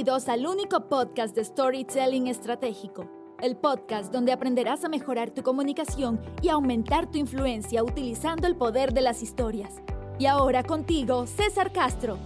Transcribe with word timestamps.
Bienvenidos 0.00 0.30
al 0.30 0.46
único 0.46 0.88
podcast 0.88 1.36
de 1.36 1.44
Storytelling 1.44 2.26
Estratégico, 2.28 3.36
el 3.42 3.54
podcast 3.58 4.10
donde 4.10 4.32
aprenderás 4.32 4.82
a 4.82 4.88
mejorar 4.88 5.30
tu 5.30 5.42
comunicación 5.42 6.18
y 6.40 6.48
aumentar 6.48 7.10
tu 7.10 7.18
influencia 7.18 7.84
utilizando 7.84 8.46
el 8.46 8.56
poder 8.56 8.94
de 8.94 9.02
las 9.02 9.22
historias. 9.22 9.74
Y 10.18 10.24
ahora 10.24 10.62
contigo, 10.62 11.26
César 11.26 11.70
Castro. 11.70 12.16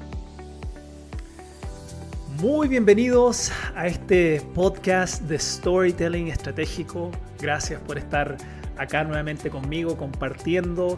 Muy 2.41 2.69
bienvenidos 2.69 3.51
a 3.75 3.89
este 3.89 4.41
podcast 4.55 5.23
de 5.23 5.37
Storytelling 5.37 6.29
Estratégico. 6.29 7.11
Gracias 7.41 7.81
por 7.81 7.99
estar 7.99 8.37
acá 8.79 9.03
nuevamente 9.03 9.51
conmigo 9.51 9.97
compartiendo. 9.97 10.97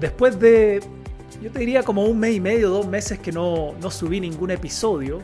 Después 0.00 0.40
de 0.40 0.80
yo 1.42 1.50
te 1.50 1.58
diría 1.58 1.82
como 1.82 2.06
un 2.06 2.18
mes 2.18 2.36
y 2.36 2.40
medio, 2.40 2.70
dos 2.70 2.86
meses 2.86 3.18
que 3.18 3.32
no, 3.32 3.74
no 3.82 3.90
subí 3.90 4.18
ningún 4.18 4.50
episodio, 4.50 5.20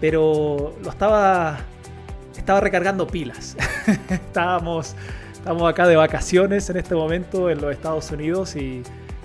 pero 0.00 0.74
lo 0.82 0.90
estaba, 0.90 1.58
estaba 2.36 2.60
recargando 2.60 3.06
pilas. 3.06 3.56
estábamos, 4.10 4.94
estábamos 5.32 5.70
acá 5.70 5.86
de 5.86 5.96
vacaciones 5.96 6.68
en 6.70 6.76
este 6.76 6.94
momento 6.94 7.50
en 7.50 7.60
los 7.60 7.72
Estados 7.72 8.10
Unidos 8.10 8.56
y, 8.56 8.82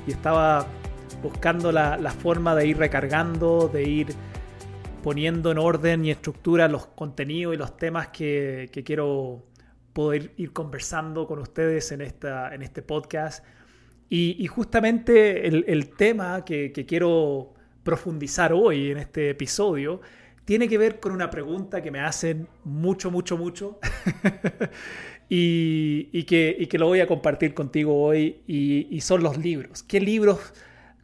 estaba 0.08 0.68
buscando 1.22 1.72
la, 1.72 1.98
forma 2.12 2.56
de 2.56 2.68
ir 2.68 2.78
recargando, 2.78 3.70
de 3.72 3.84
ir 3.84 4.08
poniendo 5.02 5.50
en 5.52 5.58
orden 5.58 6.04
y 6.04 6.12
estructura 6.12 6.68
los 6.68 6.88
contenidos 6.88 7.56
y 7.56 7.58
los 7.58 7.78
temas 7.78 8.10
que, 8.10 8.70
que 8.74 8.84
quiero 8.84 9.46
poder 9.94 10.34
ir 10.36 10.52
conversando 10.52 11.26
con 11.26 11.40
ustedes 11.40 11.94
en, 11.94 12.02
esta, 12.02 12.54
en 12.54 12.64
este 12.64 12.82
podcast 12.82 13.46
y, 14.16 14.46
justamente 14.46 15.48
el, 15.48 15.90
tema 15.96 16.46
que, 16.46 16.72
quiero 16.88 17.56
profundizar 17.82 18.54
hoy 18.54 18.92
en 18.92 19.00
este 19.00 19.32
episodio 19.32 20.02
tiene 20.46 20.68
que 20.68 20.78
ver 20.78 21.00
con 21.00 21.12
una 21.12 21.30
pregunta 21.30 21.82
que 21.82 21.92
me 21.92 22.00
hacen 22.00 22.48
mucho, 22.64 23.12
mucho, 23.12 23.38
mucho 23.38 23.80
y, 25.30 26.24
que, 26.24 26.68
que, 26.70 26.78
lo 26.78 26.88
voy 26.88 27.00
a 27.00 27.08
compartir 27.08 27.54
contigo 27.54 28.04
hoy 28.04 28.42
y, 28.48 29.00
son 29.02 29.24
los 29.24 29.38
libros. 29.38 29.84
¿Qué 29.84 30.00
libros, 30.00 30.54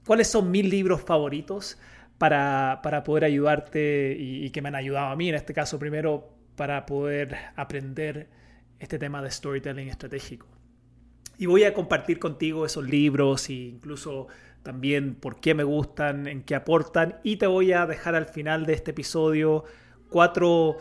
cuáles 0.06 0.28
son 0.28 0.52
mis 0.52 0.66
libros 0.66 1.02
favoritos 1.02 1.78
para, 2.18 2.82
para 2.84 3.04
poder 3.04 3.24
ayudarte 3.24 4.16
y, 4.20 4.50
que 4.50 4.62
me 4.62 4.70
han 4.70 4.76
ayudado 4.76 5.08
a 5.08 5.16
mí 5.16 5.30
en 5.30 5.36
este 5.36 5.54
caso 5.54 5.80
primero 5.80 6.30
para 6.56 6.86
poder 6.86 7.38
aprender 7.56 8.30
este 8.80 9.00
tema 9.00 9.22
de 9.22 9.32
storytelling 9.32 9.88
estratégico? 9.88 10.48
Y 11.38 11.46
voy 11.46 11.64
a 11.64 11.74
compartir 11.74 12.20
contigo 12.20 12.66
esos 12.66 12.84
libros 12.84 13.50
e 13.50 13.54
incluso 13.54 14.28
también 14.64 15.16
por 15.16 15.40
qué 15.40 15.54
me 15.54 15.64
gustan, 15.64 16.28
en 16.28 16.44
qué 16.44 16.56
aportan. 16.56 17.20
Y 17.24 17.38
te 17.38 17.48
voy 17.48 17.74
a 17.74 17.86
dejar 17.86 18.16
al 18.16 18.26
final 18.26 18.66
de 18.66 18.74
este 18.74 18.92
episodio 18.92 19.64
cuatro, 20.10 20.78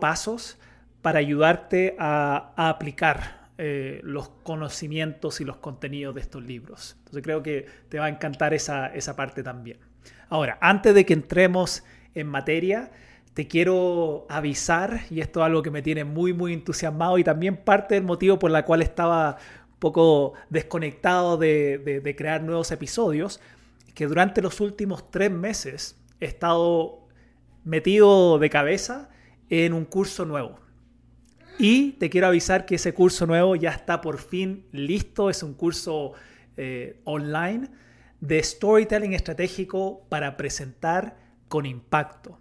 pasos 0.00 0.58
para 1.02 1.18
ayudarte 1.18 1.96
a, 1.98 2.52
aplicar 2.56 3.48
eh, 3.58 4.00
los 4.04 4.28
conocimientos 4.42 5.40
y 5.40 5.44
los 5.44 5.56
contenidos 5.56 6.14
de 6.14 6.20
estos 6.20 6.42
libros. 6.42 6.94
Entonces 6.98 7.22
creo 7.22 7.42
que 7.42 7.66
te 7.88 7.98
va 7.98 8.06
a 8.06 8.08
encantar 8.08 8.54
esa, 8.54 8.88
esa 8.88 9.16
parte 9.16 9.42
también. 9.42 9.78
Ahora, 10.28 10.58
antes 10.60 10.94
de 10.94 11.04
que 11.04 11.14
entremos 11.14 11.82
en 12.14 12.26
materia, 12.26 12.90
te 13.34 13.46
quiero 13.46 14.26
avisar, 14.28 15.02
y 15.10 15.20
esto 15.20 15.40
es 15.40 15.46
algo 15.46 15.62
que 15.62 15.70
me 15.70 15.80
tiene 15.80 16.04
muy, 16.04 16.32
muy 16.32 16.52
entusiasmado 16.52 17.18
y 17.18 17.24
también 17.24 17.56
parte 17.56 17.94
del 17.94 18.04
motivo 18.04 18.38
por 18.38 18.50
la 18.50 18.64
cual 18.64 18.82
estaba 18.82 19.36
poco 19.78 20.34
desconectado 20.50 21.36
de, 21.36 22.14
crear 22.16 22.42
nuevos 22.42 22.70
episodios, 22.70 23.40
que 23.94 24.06
durante 24.06 24.42
los 24.42 24.60
últimos 24.60 25.10
tres 25.10 25.30
meses 25.30 25.96
he 26.20 26.26
estado 26.26 27.06
metido 27.64 28.38
de 28.38 28.50
cabeza 28.50 29.10
en 29.50 29.72
un 29.72 29.84
curso 29.84 30.24
nuevo. 30.24 30.58
Y 31.58 31.92
te 31.92 32.08
quiero 32.08 32.28
avisar 32.28 32.66
que 32.66 32.76
ese 32.76 32.94
curso 32.94 33.26
nuevo 33.26 33.56
ya 33.56 33.70
está 33.70 34.00
por 34.00 34.18
fin 34.18 34.64
listo. 34.70 35.28
Es 35.28 35.42
un 35.42 35.54
curso 35.54 36.12
eh, 36.56 37.00
online 37.04 37.68
de 38.20 38.42
storytelling 38.42 39.12
estratégico 39.12 40.06
para 40.08 40.36
presentar 40.36 41.16
con 41.48 41.66
impacto. 41.66 42.38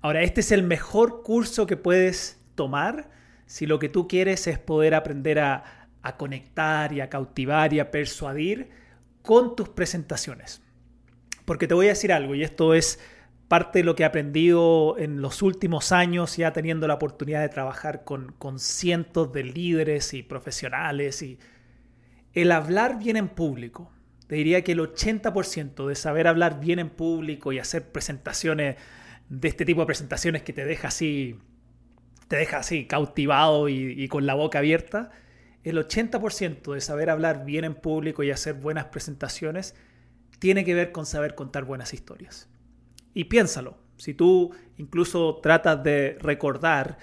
Ahora, 0.00 0.22
este 0.22 0.40
es 0.40 0.52
el 0.52 0.62
mejor 0.62 1.22
curso 1.22 1.66
que 1.66 1.76
puedes 1.76 2.40
tomar 2.54 3.10
si 3.46 3.66
lo 3.66 3.78
que 3.78 3.88
tú 3.88 4.08
quieres 4.08 4.46
es 4.46 4.58
poder 4.58 4.94
aprender 4.94 5.38
a, 5.38 5.64
a 6.06 6.16
conectar 6.16 6.92
y 6.92 7.00
a 7.00 7.10
cautivar 7.10 7.72
y 7.72 7.80
a 7.80 7.90
persuadir 7.90 8.70
con 9.22 9.56
tus 9.56 9.68
presentaciones. 9.68 10.62
Porque 11.44 11.66
te 11.66 11.74
voy 11.74 11.86
a 11.86 11.90
decir 11.90 12.12
algo, 12.12 12.36
y 12.36 12.44
esto 12.44 12.74
es 12.74 13.00
parte 13.48 13.80
de 13.80 13.84
lo 13.84 13.96
que 13.96 14.04
he 14.04 14.06
aprendido 14.06 14.96
en 14.98 15.20
los 15.20 15.42
últimos 15.42 15.90
años, 15.90 16.36
ya 16.36 16.52
teniendo 16.52 16.86
la 16.86 16.94
oportunidad 16.94 17.42
de 17.42 17.48
trabajar 17.48 18.04
con, 18.04 18.32
con 18.38 18.60
cientos 18.60 19.32
de 19.32 19.44
líderes 19.44 20.14
y 20.14 20.22
profesionales, 20.22 21.22
y 21.22 21.38
el 22.34 22.52
hablar 22.52 22.98
bien 22.98 23.16
en 23.16 23.28
público. 23.28 23.90
Te 24.28 24.36
diría 24.36 24.62
que 24.62 24.72
el 24.72 24.80
80% 24.80 25.86
de 25.86 25.94
saber 25.96 26.28
hablar 26.28 26.60
bien 26.60 26.78
en 26.78 26.90
público 26.90 27.52
y 27.52 27.58
hacer 27.58 27.90
presentaciones 27.90 28.76
de 29.28 29.48
este 29.48 29.64
tipo 29.64 29.80
de 29.80 29.86
presentaciones 29.86 30.42
que 30.42 30.52
te 30.52 30.64
deja 30.64 30.88
así, 30.88 31.38
te 32.28 32.36
deja 32.36 32.58
así 32.58 32.86
cautivado 32.86 33.68
y, 33.68 33.92
y 33.96 34.08
con 34.08 34.26
la 34.26 34.34
boca 34.34 34.58
abierta, 34.58 35.10
el 35.70 35.78
80% 35.78 36.74
de 36.74 36.80
saber 36.80 37.10
hablar 37.10 37.44
bien 37.44 37.64
en 37.64 37.74
público 37.74 38.22
y 38.22 38.30
hacer 38.30 38.54
buenas 38.54 38.86
presentaciones 38.86 39.74
tiene 40.38 40.64
que 40.64 40.74
ver 40.74 40.92
con 40.92 41.06
saber 41.06 41.34
contar 41.34 41.64
buenas 41.64 41.92
historias. 41.92 42.48
Y 43.14 43.24
piénsalo, 43.24 43.76
si 43.96 44.14
tú 44.14 44.54
incluso 44.76 45.40
tratas 45.42 45.82
de 45.82 46.18
recordar 46.20 46.98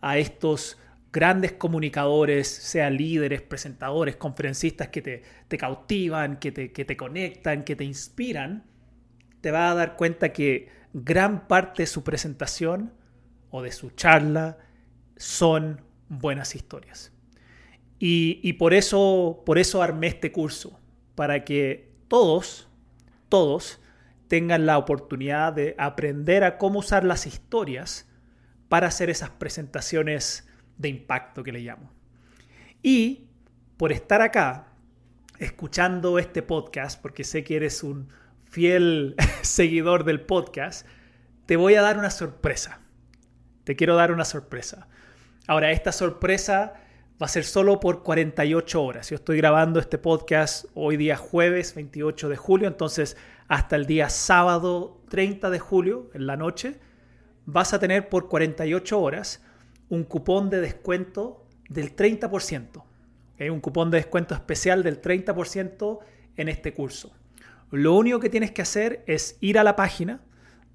a 0.00 0.18
estos 0.18 0.78
grandes 1.12 1.52
comunicadores, 1.52 2.48
sean 2.48 2.96
líderes, 2.96 3.40
presentadores, 3.40 4.16
conferencistas 4.16 4.88
que 4.88 5.00
te, 5.00 5.22
te 5.46 5.56
cautivan, 5.56 6.38
que 6.38 6.50
te, 6.50 6.72
que 6.72 6.84
te 6.84 6.96
conectan, 6.96 7.62
que 7.62 7.76
te 7.76 7.84
inspiran, 7.84 8.64
te 9.40 9.52
vas 9.52 9.72
a 9.72 9.74
dar 9.76 9.96
cuenta 9.96 10.32
que 10.32 10.68
gran 10.92 11.46
parte 11.46 11.84
de 11.84 11.86
su 11.86 12.02
presentación 12.02 12.92
o 13.50 13.62
de 13.62 13.70
su 13.70 13.90
charla 13.90 14.58
son 15.16 15.82
buenas 16.08 16.56
historias. 16.56 17.12
Y, 18.00 18.52
por, 18.54 18.74
eso, 18.74 19.42
por 19.44 19.58
eso 19.58 19.82
armé 19.82 20.06
este 20.06 20.30
curso, 20.30 20.78
para 21.14 21.44
que 21.44 21.90
todos, 22.06 22.68
todos 23.28 23.80
tengan 24.28 24.66
la 24.66 24.78
oportunidad 24.78 25.52
de 25.52 25.74
aprender 25.78 26.44
a 26.44 26.58
cómo 26.58 26.78
usar 26.78 27.02
las 27.02 27.26
historias 27.26 28.08
para 28.68 28.86
hacer 28.86 29.10
esas 29.10 29.30
presentaciones 29.30 30.46
de 30.76 30.90
impacto 30.90 31.42
que 31.42 31.52
le 31.52 31.60
llamo. 31.60 31.90
Y 32.82 33.26
por 33.76 33.90
estar 33.90 34.22
acá, 34.22 34.68
escuchando 35.38 36.18
este 36.18 36.42
podcast, 36.42 37.00
porque 37.00 37.24
sé 37.24 37.42
que 37.42 37.56
eres 37.56 37.82
un 37.82 38.10
fiel 38.44 39.16
seguidor 39.42 40.04
del 40.04 40.20
podcast, 40.20 40.86
te 41.46 41.56
voy 41.56 41.74
a 41.74 41.82
dar 41.82 41.98
una 41.98 42.10
sorpresa. 42.10 42.80
Te 43.64 43.74
quiero 43.74 43.96
dar 43.96 44.12
una 44.12 44.24
sorpresa. 44.24 44.88
Ahora, 45.46 45.72
esta 45.72 45.92
sorpresa 45.92 46.74
va 47.20 47.26
a 47.26 47.28
ser 47.28 47.44
solo 47.44 47.80
por 47.80 48.04
48 48.04 48.82
horas. 48.82 49.10
Yo 49.10 49.16
estoy 49.16 49.38
grabando 49.38 49.80
este 49.80 49.98
podcast 49.98 50.66
hoy 50.74 50.96
día 50.96 51.16
jueves 51.16 51.74
28 51.74 52.28
de 52.28 52.36
julio, 52.36 52.68
entonces 52.68 53.16
hasta 53.48 53.74
el 53.74 53.86
día 53.86 54.08
sábado 54.08 55.02
30 55.08 55.50
de 55.50 55.58
julio, 55.58 56.10
en 56.14 56.28
la 56.28 56.36
noche, 56.36 56.78
vas 57.44 57.74
a 57.74 57.80
tener 57.80 58.08
por 58.08 58.28
48 58.28 59.00
horas 59.00 59.42
un 59.88 60.04
cupón 60.04 60.48
de 60.48 60.60
descuento 60.60 61.44
del 61.68 61.96
30%. 61.96 62.84
hay 63.40 63.48
Un 63.48 63.60
cupón 63.60 63.90
de 63.90 63.98
descuento 63.98 64.36
especial 64.36 64.84
del 64.84 65.02
30% 65.02 65.98
en 66.36 66.48
este 66.48 66.72
curso. 66.72 67.12
Lo 67.72 67.96
único 67.96 68.20
que 68.20 68.30
tienes 68.30 68.52
que 68.52 68.62
hacer 68.62 69.02
es 69.08 69.38
ir 69.40 69.58
a 69.58 69.64
la 69.64 69.74
página, 69.74 70.20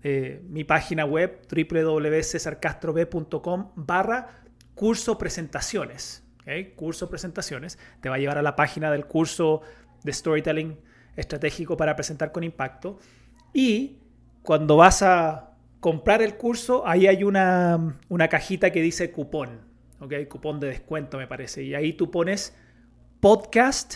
eh, 0.04 0.42
mi 0.50 0.66
página 0.66 1.06
web 1.06 1.39
www.cesarcastrob.com 1.50 3.72
barra 3.75 4.44
curso 4.75 5.18
presentaciones 5.18 6.23
curso 6.75 7.10
presentaciones, 7.10 7.80
te 8.01 8.10
va 8.10 8.16
a 8.16 8.19
llevar 8.19 8.38
a 8.38 8.42
la 8.42 8.56
página 8.56 8.92
del 8.92 9.06
curso 9.06 9.62
de 10.04 10.13
storytelling 10.13 10.78
estratégico 11.16 11.78
para 11.78 11.95
presentar 11.95 12.31
con 12.31 12.44
impacto. 12.44 13.00
Y 13.54 14.00
cuando 14.42 14.78
vas 14.78 15.01
a 15.01 15.51
comprar 15.80 16.22
el 16.22 16.36
curso, 16.36 16.88
ahí 16.88 17.07
hay 17.07 17.24
una, 17.24 17.98
cajita 18.30 18.72
que 18.72 18.81
dice 18.81 19.12
cupón, 19.12 19.62
¿okay? 20.00 20.25
cupón 20.28 20.60
de 20.60 20.68
descuento 20.68 21.18
me 21.18 21.28
parece. 21.28 21.63
Y 21.63 21.75
ahí 21.75 21.94
tú 21.94 22.12
pones 22.12 22.56
podcast 23.19 23.96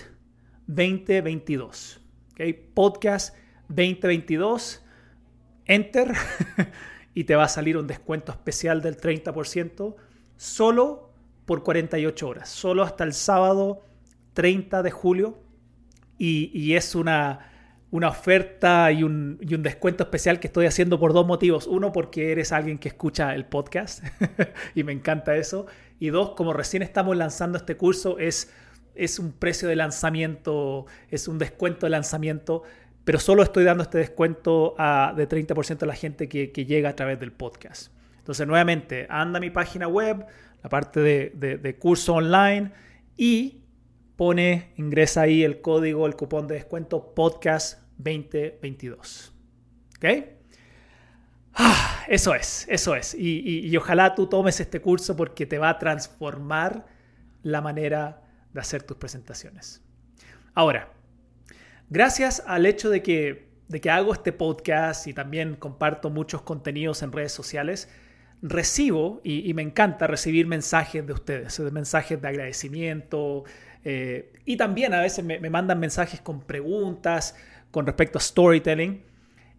2022. 0.68 2.02
¿okay? 2.32 2.54
Podcast 2.54 3.36
2022, 3.70 4.86
enter, 5.66 6.14
y 7.14 7.24
te 7.24 7.36
va 7.36 7.46
a 7.46 7.50
salir 7.50 7.78
un 7.78 7.88
descuento 7.88 8.32
especial 8.32 8.82
del 8.82 8.98
30% 8.98 9.96
solo 10.38 11.07
por 11.48 11.64
48 11.64 12.28
horas, 12.28 12.50
solo 12.50 12.84
hasta 12.84 13.06
el 13.06 13.14
sábado 13.14 13.82
30 14.34 14.84
de 14.84 14.92
julio. 14.92 15.40
Y, 16.20 16.74
es 16.74 16.96
una, 16.96 17.52
una 17.92 18.10
oferta 18.10 18.92
y 18.92 19.04
un, 19.04 19.38
y 19.40 19.54
un, 19.54 19.62
descuento 19.64 20.04
especial 20.04 20.40
que 20.40 20.48
estoy 20.48 20.66
haciendo 20.66 21.00
por 21.00 21.14
dos 21.14 21.26
motivos. 21.26 21.68
Uno, 21.68 21.92
porque 21.92 22.32
eres 22.32 22.52
alguien 22.52 22.80
que 22.80 22.90
escucha 22.90 23.34
el 23.34 23.46
podcast 23.46 24.04
y 24.76 24.84
me 24.84 24.92
encanta 24.92 25.36
eso. 25.38 25.68
Y 26.00 26.10
dos, 26.10 26.32
como 26.32 26.54
recién 26.54 26.84
estamos 26.84 27.16
lanzando 27.16 27.58
este 27.58 27.78
curso, 27.78 28.20
es, 28.20 28.52
es 28.94 29.20
un 29.20 29.32
precio 29.32 29.70
de 29.70 29.76
lanzamiento, 29.76 30.86
es 31.10 31.28
un 31.28 31.38
descuento 31.38 31.86
de 31.86 31.92
lanzamiento, 31.92 32.64
pero 33.06 33.20
solo 33.20 33.42
estoy 33.42 33.64
dando 33.64 33.84
este 33.84 34.00
descuento 34.00 34.76
a, 34.78 35.14
de 35.16 35.30
30% 35.30 35.84
a 35.84 35.86
la 35.86 35.96
gente 35.96 36.28
que, 36.28 36.52
que, 36.52 36.66
llega 36.66 36.90
a 36.90 36.96
través 36.96 37.20
del 37.20 37.32
podcast. 37.32 37.94
Entonces, 38.18 38.46
nuevamente, 38.46 39.08
anda 39.10 39.38
a 39.38 39.40
mi 39.40 39.50
página 39.50 39.88
web, 39.88 40.26
la 40.64 40.70
parte 40.70 41.00
de, 41.00 41.78
curso 41.80 42.16
online 42.16 42.72
y 43.16 43.62
pone, 44.16 44.74
ingresa 44.78 45.22
ahí 45.22 45.44
el 45.44 45.62
código, 45.62 46.06
el 46.08 46.16
cupón 46.16 46.48
de 46.48 46.56
descuento 46.56 47.14
podcast 47.14 47.82
2022. 47.98 49.34
¿Ok? 49.98 50.06
Ah, 51.54 52.04
eso 52.08 52.36
es, 52.36 52.68
eso 52.70 52.96
es. 52.96 53.16
Y, 53.18 53.76
ojalá 53.78 54.14
tú 54.16 54.28
tomes 54.28 54.60
este 54.60 54.80
curso 54.80 55.16
porque 55.16 55.46
te 55.46 55.58
va 55.58 55.70
a 55.70 55.80
transformar 55.80 56.86
la 57.44 57.62
manera 57.62 58.22
de 58.54 58.60
hacer 58.60 58.84
tus 58.84 58.98
presentaciones. 58.98 59.82
Ahora, 60.54 60.92
gracias 61.90 62.44
al 62.46 62.66
hecho 62.66 62.90
de 62.90 63.02
que, 63.02 63.50
de 63.68 63.82
que 63.82 63.90
hago 63.90 64.14
este 64.14 64.32
podcast 64.32 65.08
y 65.08 65.14
también 65.14 65.56
comparto 65.56 66.10
muchos 66.10 66.42
contenidos 66.42 67.02
en 67.02 67.12
redes 67.12 67.32
sociales, 67.32 67.90
recibo 68.42 69.22
y, 69.24 69.54
me 69.54 69.62
encanta 69.62 70.08
recibir 70.08 70.48
mensajes 70.48 71.06
de 71.06 71.14
ustedes, 71.14 71.60
mensajes 71.72 72.22
de 72.22 72.28
agradecimiento, 72.28 73.44
eh, 73.84 74.34
y 74.46 74.58
también 74.58 74.94
a 74.94 75.02
veces 75.02 75.24
me, 75.24 75.40
mandan 75.50 75.80
mensajes 75.80 76.22
con 76.22 76.42
preguntas 76.42 77.36
con 77.72 77.86
respecto 77.86 78.18
a 78.18 78.22
storytelling. 78.22 79.04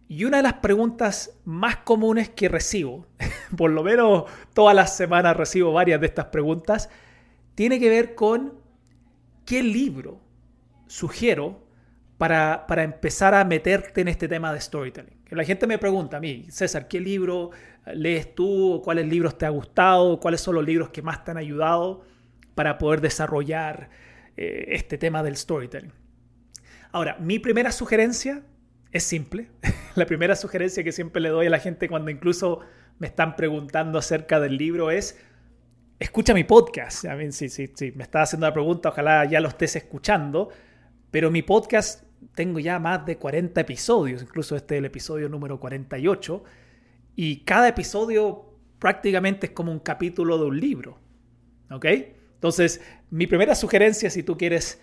Y 0.07 0.25
una 0.25 0.37
de 0.37 0.43
las 0.43 0.53
preguntas 0.53 1.39
más 1.45 1.77
comunes 1.77 2.29
que 2.29 2.49
recibo, 2.49 3.05
por 3.57 3.71
lo 3.71 3.83
menos 3.83 4.25
todas 4.53 4.75
las 4.75 4.95
semanas 4.95 5.37
recibo 5.37 5.71
varias 5.73 5.99
de 5.99 6.07
estas 6.07 6.25
preguntas, 6.25 6.89
tiene 7.55 7.79
que 7.79 7.89
ver 7.89 8.15
con 8.15 8.53
qué 9.45 9.61
libro 9.61 10.19
sugiero 10.87 11.68
para, 12.19 12.67
para, 12.67 12.83
empezar 12.83 13.33
a 13.33 13.43
meterte 13.43 14.01
en 14.01 14.09
este 14.09 14.27
tema 14.27 14.53
de 14.53 14.61
storytelling. 14.61 15.17
La 15.31 15.43
gente 15.43 15.65
me 15.65 15.79
pregunta 15.79 16.17
a 16.17 16.19
mí, 16.19 16.45
César, 16.49 16.87
¿qué 16.87 16.99
libro 16.99 17.49
lees 17.93 18.35
tú? 18.35 18.81
¿Cuáles 18.83 19.07
libros 19.07 19.35
te 19.39 19.47
ha 19.47 19.49
gustado? 19.49 20.19
¿Cuáles 20.19 20.41
son 20.41 20.53
los 20.53 20.65
libros 20.65 20.89
que 20.89 21.01
más 21.01 21.23
te 21.23 21.31
han 21.31 21.37
ayudado 21.37 22.03
para 22.59 22.77
poder 22.77 22.99
desarrollar 23.01 23.89
eh, 24.35 24.75
este 24.75 24.97
tema 24.97 25.21
del 25.21 25.35
storytelling. 25.35 25.91
Ahora, 26.93 27.17
mi 27.19 27.39
primera 27.39 27.71
sugerencia 27.73 28.43
es 28.91 29.03
simple. 29.03 29.49
la 29.95 30.05
primera 30.05 30.35
sugerencia 30.35 30.81
que 30.83 30.93
siempre 30.93 31.21
le 31.21 31.27
doy 31.27 31.47
a 31.47 31.49
la 31.49 31.59
gente 31.59 31.89
cuando 31.89 32.11
incluso 32.11 32.61
me 32.97 33.07
están 33.07 33.35
preguntando 33.35 33.97
acerca 33.97 34.39
del 34.39 34.57
libro 34.57 34.91
es, 34.91 35.17
escucha 35.99 36.33
mi 36.33 36.43
podcast. 36.43 37.05
A 37.05 37.15
mí, 37.15 37.31
sí, 37.31 37.49
sí, 37.49 37.69
sí, 37.73 37.91
me 37.95 38.03
estás 38.03 38.29
haciendo 38.29 38.47
la 38.47 38.53
pregunta, 38.53 38.89
ojalá 38.89 39.25
ya 39.25 39.39
lo 39.41 39.49
estés 39.49 39.75
escuchando, 39.75 40.49
pero 41.11 41.31
mi 41.31 41.41
podcast 41.41 42.03
tengo 42.35 42.59
ya 42.59 42.79
más 42.79 43.05
de 43.05 43.17
40 43.17 43.61
episodios, 43.61 44.21
incluso 44.21 44.55
este 44.55 44.75
es 44.75 44.79
el 44.79 44.85
episodio 44.85 45.29
número 45.29 45.59
48, 45.59 46.43
y 47.15 47.41
cada 47.41 47.67
episodio 47.67 48.53
prácticamente 48.79 49.47
es 49.47 49.51
como 49.51 49.71
un 49.71 49.79
capítulo 49.79 50.37
de 50.37 50.45
un 50.45 50.59
libro. 50.59 50.99
¿Ok? 51.71 51.85
Entonces, 52.35 52.81
mi 53.11 53.27
primera 53.27 53.55
sugerencia, 53.55 54.09
si 54.09 54.23
tú 54.23 54.37
quieres 54.37 54.81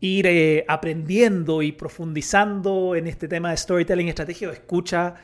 ir 0.00 0.26
eh, 0.26 0.64
aprendiendo 0.68 1.62
y 1.62 1.72
profundizando 1.72 2.94
en 2.94 3.06
este 3.06 3.28
tema 3.28 3.50
de 3.50 3.56
storytelling 3.56 4.08
estratégico, 4.08 4.52
escucha 4.52 5.16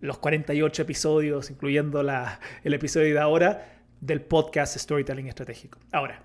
los 0.00 0.18
48 0.18 0.82
episodios, 0.82 1.50
incluyendo 1.50 2.00
el 2.00 2.74
episodio 2.74 3.14
de 3.14 3.20
ahora, 3.20 3.80
del 4.00 4.20
podcast 4.20 4.76
Storytelling 4.76 5.28
Estratégico. 5.28 5.78
Ahora, 5.92 6.22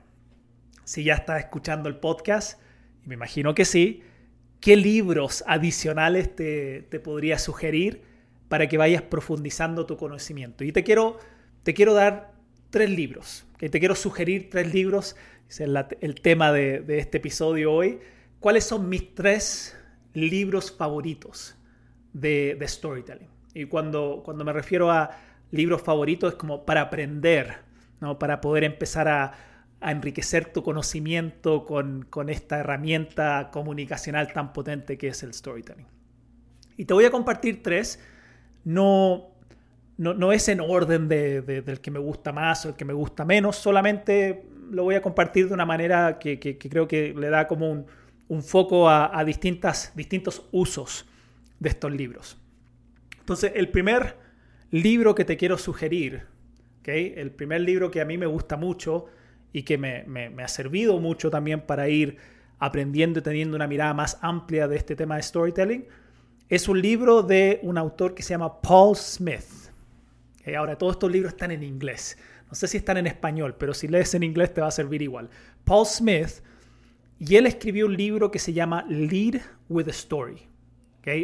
si 0.84 1.04
ya 1.04 1.14
estás 1.14 1.40
escuchando 1.40 1.88
el 1.88 1.96
podcast, 1.96 2.60
me 3.06 3.14
imagino 3.14 3.56
que 3.56 3.64
sí, 3.64 4.04
¿qué 4.62 4.78
libros 4.78 5.44
adicionales 5.48 6.34
te, 6.34 6.84
te 6.84 7.00
podría 7.00 7.38
sugerir 7.40 8.04
para 8.48 8.70
que 8.70 8.78
vayas 8.78 9.02
profundizando 9.02 9.86
tu 9.86 9.98
conocimiento? 9.98 10.64
Y 10.64 10.72
te 10.72 10.84
quiero, 10.84 11.20
te 11.64 11.74
quiero 11.74 11.94
dar 11.94 12.32
tres 12.70 12.90
libros. 12.90 13.46
Que 13.58 13.70
te 13.70 13.80
quiero 13.80 13.96
sugerir 13.96 14.50
tres 14.50 14.74
libros. 14.74 15.18
Es 15.50 15.60
el, 15.60 16.22
tema 16.22 16.54
de, 16.54 16.80
de, 16.80 17.00
este 17.00 17.18
episodio 17.18 17.74
hoy. 17.74 18.00
¿Cuáles 18.40 18.64
son 18.64 18.88
mis 18.88 19.14
tres 19.14 19.76
libros 20.14 20.72
favoritos 20.72 21.56
de, 22.14 22.56
de, 22.58 22.68
storytelling? 22.68 23.28
Y 23.54 23.66
cuando, 23.66 24.22
cuando 24.24 24.46
me 24.46 24.54
refiero 24.54 24.90
a 24.90 25.12
libros 25.52 25.82
favoritos 25.82 26.34
es 26.34 26.40
como 26.40 26.66
para 26.66 26.82
aprender, 26.82 27.58
¿no? 28.00 28.18
para 28.18 28.40
poder 28.40 28.64
empezar 28.64 29.08
a, 29.10 29.34
a 29.82 29.92
enriquecer 29.92 30.54
tu 30.54 30.64
conocimiento 30.64 31.66
con, 31.66 32.06
con 32.10 32.30
esta 32.30 32.60
herramienta 32.60 33.50
comunicacional 33.52 34.32
tan 34.32 34.54
potente 34.54 34.98
que 34.98 35.10
es 35.10 35.24
el 35.24 35.34
storytelling. 35.34 35.88
Y 36.78 36.86
te 36.86 36.94
voy 36.94 37.06
a 37.06 37.12
compartir 37.12 37.62
tres. 37.64 38.00
No, 38.64 39.32
no, 39.98 40.32
es 40.32 40.48
en 40.50 40.60
orden 40.60 41.08
de, 41.08 41.42
del 41.42 41.82
que 41.82 41.92
me 41.92 42.00
gusta 42.00 42.32
más 42.32 42.66
o 42.66 42.70
el 42.70 42.76
que 42.76 42.86
me 42.86 42.94
gusta 42.94 43.26
menos, 43.26 43.56
solamente 43.56 44.46
lo 44.72 44.84
voy 44.84 44.96
a 44.96 45.02
compartir 45.02 45.48
de 45.48 45.54
una 45.54 45.66
manera 45.66 46.18
que, 46.18 46.40
creo 46.40 46.88
que 46.88 47.14
le 47.14 47.30
da 47.30 47.48
como 47.48 47.86
un, 48.28 48.44
foco 48.44 48.90
a, 48.90 49.24
distintas, 49.26 49.92
distintos 49.96 50.48
usos 50.52 51.06
de 51.60 51.70
estos 51.70 51.92
libros. 51.92 52.38
Entonces, 53.20 53.52
el 53.56 53.70
primer 53.70 54.16
libro 54.72 55.14
que 55.14 55.26
te 55.26 55.38
quiero 55.38 55.58
sugerir, 55.58 56.24
¿okay? 56.80 57.14
el 57.18 57.32
primer 57.32 57.62
libro 57.62 57.92
que 57.92 58.02
a 58.02 58.06
mí 58.06 58.18
me 58.18 58.26
gusta 58.26 58.58
mucho 58.58 59.08
y 59.54 59.64
que 59.64 59.78
me, 59.78 60.44
ha 60.44 60.48
servido 60.48 61.00
mucho 61.00 61.30
también 61.30 61.62
para 61.62 61.90
ir 61.90 62.18
aprendiendo 62.60 63.20
y 63.20 63.24
teniendo 63.24 63.56
una 63.56 63.68
mirada 63.68 63.94
más 63.94 64.18
amplia 64.22 64.68
de 64.68 64.78
este 64.78 64.96
tema 64.96 65.16
de 65.16 65.24
storytelling, 65.24 65.86
es 66.50 66.68
un 66.68 66.82
libro 66.82 67.24
de 67.24 67.60
un 67.64 67.78
autor 67.78 68.14
que 68.14 68.24
se 68.24 68.32
llama 68.32 68.62
Paul 68.62 68.96
Smith. 68.96 69.72
Ahora, 70.58 70.78
todos 70.78 70.94
estos 70.94 71.12
libros 71.12 71.34
están 71.34 71.52
en 71.52 71.64
inglés. 71.64 72.18
No 72.50 72.56
sé 72.56 72.68
si 72.68 72.78
están 72.78 72.98
en 72.98 73.08
español, 73.08 73.56
pero 73.58 73.74
si 73.74 73.88
lees 73.88 74.14
en 74.14 74.24
inglés 74.24 74.54
te 74.54 74.60
va 74.60 74.68
a 74.68 74.72
servir 74.72 75.02
igual. 75.02 75.30
Paul 75.64 75.86
Smith, 75.86 76.44
y 77.18 77.36
él 77.38 77.46
escribió 77.46 77.86
un 77.86 77.96
libro 77.96 78.32
que 78.32 78.40
se 78.40 78.52
llama 78.52 78.86
Lead 78.90 79.42
with 79.70 79.88
a 79.88 79.92
Story, 79.92 80.48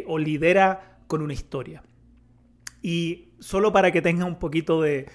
o 0.06 0.18
Lidera 0.18 1.00
con 1.06 1.20
una 1.20 1.34
historia. 1.34 1.82
Y 2.82 3.28
solo 3.40 3.72
para 3.72 3.90
que 3.90 4.00
tenga 4.00 4.24
un 4.24 4.38
poquito 4.38 4.80
de, 4.80 5.10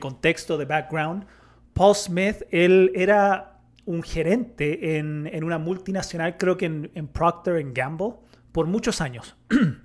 contexto, 0.00 0.58
de 0.58 0.64
background, 0.64 1.26
Paul 1.74 1.94
Smith, 1.94 2.42
él 2.50 2.92
era 2.94 3.60
un 3.84 4.02
gerente 4.02 4.98
en, 4.98 5.44
una 5.44 5.58
multinacional, 5.58 6.36
creo 6.36 6.56
que 6.56 6.66
en, 6.66 6.90
en 6.94 7.08
Procter 7.08 7.62
Gamble, 7.72 8.14
por 8.52 8.66
muchos 8.66 9.00
años. 9.00 9.36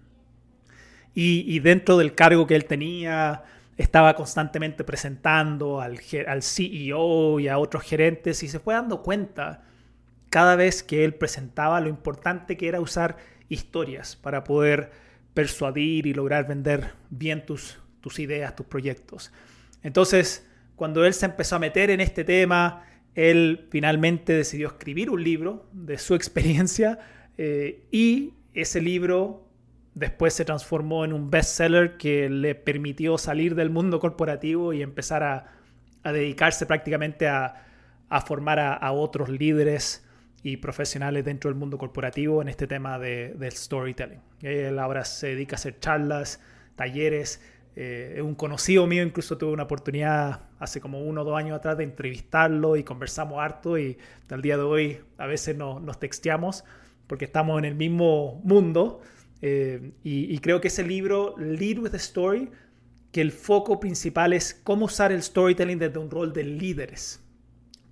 Y, 1.19 1.57
dentro 1.61 1.97
del 1.97 2.13
cargo 2.13 2.45
que 2.45 2.55
él 2.55 2.65
tenía, 2.65 3.43
estaba 3.75 4.13
constantemente 4.13 4.83
presentando 4.83 5.81
al, 5.81 5.99
al 6.27 6.43
CEO 6.43 7.39
y 7.39 7.47
a 7.47 7.57
otros 7.57 7.81
gerentes 7.81 8.43
y 8.43 8.47
se 8.47 8.59
fue 8.59 8.75
dando 8.75 9.01
cuenta 9.01 9.63
cada 10.29 10.55
vez 10.55 10.83
que 10.83 11.03
él 11.03 11.15
presentaba 11.15 11.81
lo 11.81 11.89
importante 11.89 12.55
que 12.55 12.67
era 12.67 12.79
usar 12.79 13.17
historias 13.49 14.15
para 14.15 14.43
poder 14.43 14.91
persuadir 15.33 16.05
y 16.05 16.13
lograr 16.13 16.47
vender 16.47 16.91
bien 17.09 17.47
tus, 17.47 17.79
tus 17.99 18.19
ideas, 18.19 18.55
tus 18.55 18.67
proyectos. 18.67 19.31
Entonces, 19.81 20.45
cuando 20.77 21.03
él 21.05 21.13
se 21.13 21.25
empezó 21.25 21.57
a 21.57 21.59
meter 21.59 21.89
en 21.89 21.99
este 21.99 22.23
tema, 22.23 22.85
él 23.15 23.67
finalmente 23.71 24.31
decidió 24.33 24.67
escribir 24.67 25.09
un 25.09 25.23
libro 25.23 25.67
de 25.73 25.97
su 25.97 26.15
experiencia 26.15 26.99
eh, 27.37 27.83
y 27.91 28.35
ese 28.53 28.79
libro 28.79 29.47
después 29.95 30.35
se 30.35 30.45
transformó 30.45 31.03
en 31.03 31.13
un 31.13 31.31
bestseller 31.31 31.97
que 31.97 32.29
le 32.29 32.53
permitió 32.53 33.17
salir 33.17 33.55
del 33.55 33.71
mundo 33.71 33.99
corporativo 33.99 34.71
y 34.71 34.83
empezar 34.83 35.23
a, 35.23 35.53
dedicarse 36.03 36.65
prácticamente 36.65 37.27
a, 37.27 37.63
formar 38.25 38.59
a, 38.59 38.91
otros 38.91 39.29
líderes 39.29 40.05
y 40.43 40.57
profesionales 40.57 41.25
dentro 41.25 41.49
del 41.49 41.59
mundo 41.59 41.77
corporativo 41.77 42.41
en 42.41 42.47
este 42.47 42.67
tema 42.67 42.97
de, 42.99 43.33
del 43.33 43.51
storytelling. 43.51 44.21
Él 44.41 44.79
ahora 44.79 45.03
se 45.03 45.27
dedica 45.27 45.55
a 45.55 45.57
hacer 45.57 45.79
charlas, 45.79 46.39
talleres. 46.75 47.41
Eh, 47.79 48.23
un 48.23 48.33
conocido 48.33 48.87
mío, 48.87 49.03
incluso 49.03 49.37
tuve 49.37 49.51
una 49.51 49.63
oportunidad 49.63 50.41
hace 50.57 50.81
como 50.81 51.01
uno 51.01 51.21
o 51.21 51.23
dos 51.23 51.37
años 51.37 51.55
atrás 51.57 51.77
de 51.77 51.83
entrevistarlo 51.83 52.75
y 52.75 52.83
conversamos 52.83 53.37
harto 53.39 53.77
y 53.77 53.99
al 54.29 54.41
día 54.41 54.57
de 54.57 54.63
hoy 54.63 54.99
a 55.19 55.27
veces 55.27 55.55
nos 55.55 55.99
texteamos 55.99 56.63
porque 57.05 57.25
estamos 57.25 57.59
en 57.59 57.65
el 57.65 57.75
mismo 57.75 58.41
mundo 58.43 59.01
eh, 59.43 59.91
y, 60.03 60.39
creo 60.39 60.59
que 60.59 60.69
ese 60.69 60.81
libro, 60.81 61.35
Lead 61.37 61.77
with 61.77 61.93
a 61.93 61.97
Story, 61.97 62.49
que 63.11 63.21
el 63.21 63.31
foco 63.31 63.79
principal 63.79 64.33
es 64.33 64.55
cómo 64.55 64.85
usar 64.85 65.11
el 65.11 65.21
storytelling 65.21 65.77
desde 65.77 65.99
un 65.99 66.09
rol 66.09 66.33
de 66.33 66.45
líderes. 66.45 67.21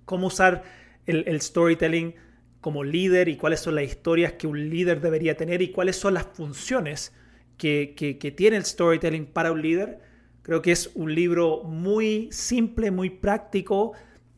Cómo 0.04 0.26
usar 0.26 0.64
el, 1.06 1.40
storytelling 1.40 2.16
como 2.60 2.82
líder 2.82 3.28
y 3.28 3.36
cuáles 3.36 3.60
son 3.60 3.76
las 3.76 3.84
historias 3.84 4.32
que 4.32 4.48
un 4.48 4.68
líder 4.68 5.00
debería 5.00 5.36
tener 5.36 5.62
y 5.62 5.70
cuáles 5.70 5.94
son 5.94 6.14
las 6.14 6.26
funciones 6.26 7.12
que, 7.56 8.34
tiene 8.36 8.56
el 8.56 8.64
storytelling 8.64 9.26
para 9.26 9.52
un 9.52 9.62
líder. 9.62 10.00
Creo 10.42 10.62
que 10.62 10.72
es 10.72 10.90
un 10.94 11.14
libro 11.14 11.64
muy 11.64 12.28
simple, 12.30 12.90
muy 12.90 13.10
práctico 13.10 13.92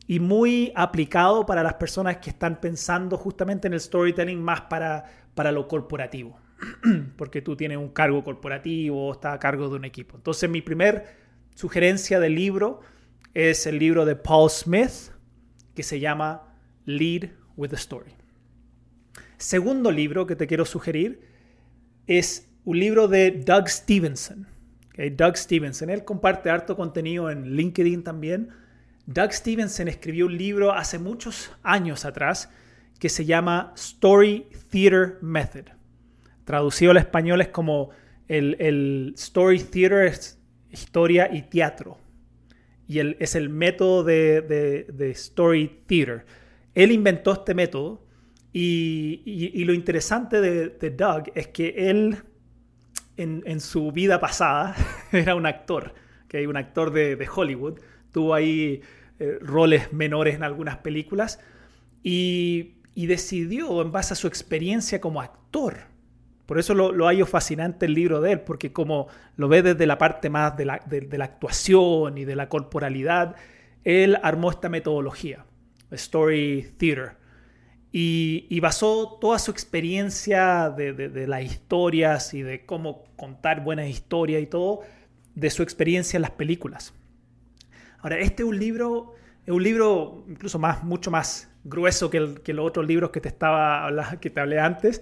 y 0.07 0.19
muy 0.19 0.71
aplicado 0.75 1.45
para 1.45 1.61
las 1.61 1.75
personas 1.75 2.17
que 2.17 2.31
están 2.31 2.59
pensando 2.59 3.17
justamente 3.17 3.67
en 3.67 3.73
el 3.73 3.79
storytelling 3.79 4.41
más 4.41 4.61
para, 4.61 5.05
para 5.35 5.51
lo 5.51 5.67
corporativo, 5.67 6.39
porque 7.15 7.41
tú 7.41 7.55
tienes 7.55 7.77
un 7.77 7.89
cargo 7.89 8.23
corporativo, 8.23 9.11
estás 9.11 9.35
a 9.35 9.39
cargo 9.39 9.69
de 9.69 9.75
un 9.75 9.85
equipo. 9.85 10.17
Entonces 10.17 10.49
mi 10.49 10.61
primer 10.61 11.05
sugerencia 11.53 12.19
de 12.19 12.29
libro 12.29 12.79
es 13.35 13.67
el 13.67 13.77
libro 13.77 14.05
de 14.05 14.15
Paul 14.15 14.49
Smith 14.49 15.11
que 15.75 15.83
se 15.83 15.99
llama 15.99 16.55
Lead 16.85 17.29
with 17.55 17.71
a 17.73 17.77
Story. 17.77 18.13
Segundo 19.37 19.91
libro 19.91 20.25
que 20.25 20.35
te 20.35 20.47
quiero 20.47 20.65
sugerir 20.65 21.21
es 22.07 22.48
un 22.65 22.79
libro 22.79 23.07
de 23.07 23.31
Doug 23.31 23.67
Stevenson. 23.69 24.47
Doug 25.15 25.37
Stevenson, 25.37 25.89
él 25.89 26.03
comparte 26.03 26.49
harto 26.49 26.75
contenido 26.75 27.29
en 27.29 27.55
LinkedIn 27.55 28.03
también. 28.03 28.49
Doug 29.05 29.31
Stevenson 29.31 29.87
escribió 29.87 30.25
un 30.25 30.37
libro 30.37 30.73
hace 30.73 30.99
muchos 30.99 31.51
años 31.63 32.03
atrás 32.03 32.49
que 32.99 33.07
se 33.07 33.23
llama 33.23 33.73
Story 33.75 34.47
Theater 34.69 35.17
Method. 35.21 35.65
Traducido 36.43 36.91
al 36.91 36.97
español 36.97 37.39
es 37.41 37.47
como 37.47 37.91
el, 38.27 39.13
Story 39.15 39.59
Theater 39.59 40.05
es 40.05 40.37
historia 40.69 41.29
y 41.31 41.43
teatro. 41.43 41.97
Y 42.87 42.99
es 42.99 43.35
el 43.35 43.49
método 43.49 44.03
de, 44.03 45.11
Story 45.15 45.81
Theater. 45.87 46.25
Él 46.75 46.91
inventó 46.91 47.31
este 47.31 47.53
método 47.53 48.05
y, 48.51 49.63
lo 49.63 49.73
interesante 49.73 50.41
de, 50.41 50.89
Doug 50.89 51.31
es 51.35 51.47
que 51.47 51.89
él 51.89 52.17
en, 53.19 53.59
su 53.59 53.91
vida 53.91 54.19
pasada 54.19 54.75
era 55.11 55.35
un 55.35 55.45
actor, 55.45 55.93
que 56.27 56.47
un 56.47 56.57
actor 56.57 56.91
de, 56.91 57.27
Hollywood. 57.33 57.79
Tuvo 58.11 58.33
ahí 58.33 58.81
eh, 59.19 59.37
roles 59.41 59.93
menores 59.93 60.35
en 60.35 60.43
algunas 60.43 60.77
películas 60.77 61.39
y, 62.03 62.75
decidió, 62.95 63.81
en 63.81 63.91
base 63.91 64.13
a 64.13 64.15
su 64.15 64.27
experiencia 64.27 64.99
como 64.99 65.21
actor, 65.21 65.77
por 66.45 66.59
eso 66.59 66.73
lo, 66.73 66.91
lo 66.91 67.05
hallo 67.05 67.25
fascinante 67.25 67.85
el 67.85 67.93
libro 67.93 68.19
de 68.19 68.33
él, 68.33 68.41
porque 68.41 68.73
como 68.73 69.07
lo 69.37 69.47
ve 69.47 69.61
desde 69.61 69.85
la 69.85 69.97
parte 69.97 70.29
más 70.29 70.57
de 70.57 70.65
la, 70.65 70.81
de 70.85 71.17
la 71.17 71.25
actuación 71.25 72.17
y 72.17 72.25
de 72.25 72.35
la 72.35 72.49
corporalidad, 72.49 73.35
él 73.85 74.17
armó 74.21 74.49
esta 74.49 74.67
metodología, 74.67 75.45
Story 75.91 76.73
Theater 76.77 77.18
y, 77.91 78.59
basó 78.59 79.17
toda 79.19 79.39
su 79.39 79.51
experiencia 79.51 80.69
de, 80.69 81.27
las 81.27 81.43
historias 81.43 82.33
y 82.33 82.43
de 82.43 82.65
cómo 82.65 83.05
contar 83.15 83.63
buenas 83.63 83.87
historias 83.87 84.41
y 84.41 84.45
todo, 84.45 84.81
de 85.35 85.49
su 85.49 85.63
experiencia 85.63 86.17
en 86.17 86.21
las 86.21 86.31
películas. 86.31 86.93
Ahora, 87.99 88.19
este 88.19 88.43
es 88.43 88.49
un 88.49 88.59
libro, 88.59 89.15
es 89.45 89.53
un 89.53 89.63
libro 89.63 90.23
incluso 90.27 90.59
más, 90.59 90.83
mucho 90.83 91.09
más 91.09 91.49
grueso 91.63 92.09
que, 92.09 92.35
que 92.43 92.53
los 92.53 92.67
otros 92.67 92.85
libros 92.85 93.09
que 93.09 93.21
te, 93.21 93.29
estaba, 93.29 93.89
que 94.21 94.29
te 94.29 94.39
hablé 94.39 94.59
antes, 94.59 95.01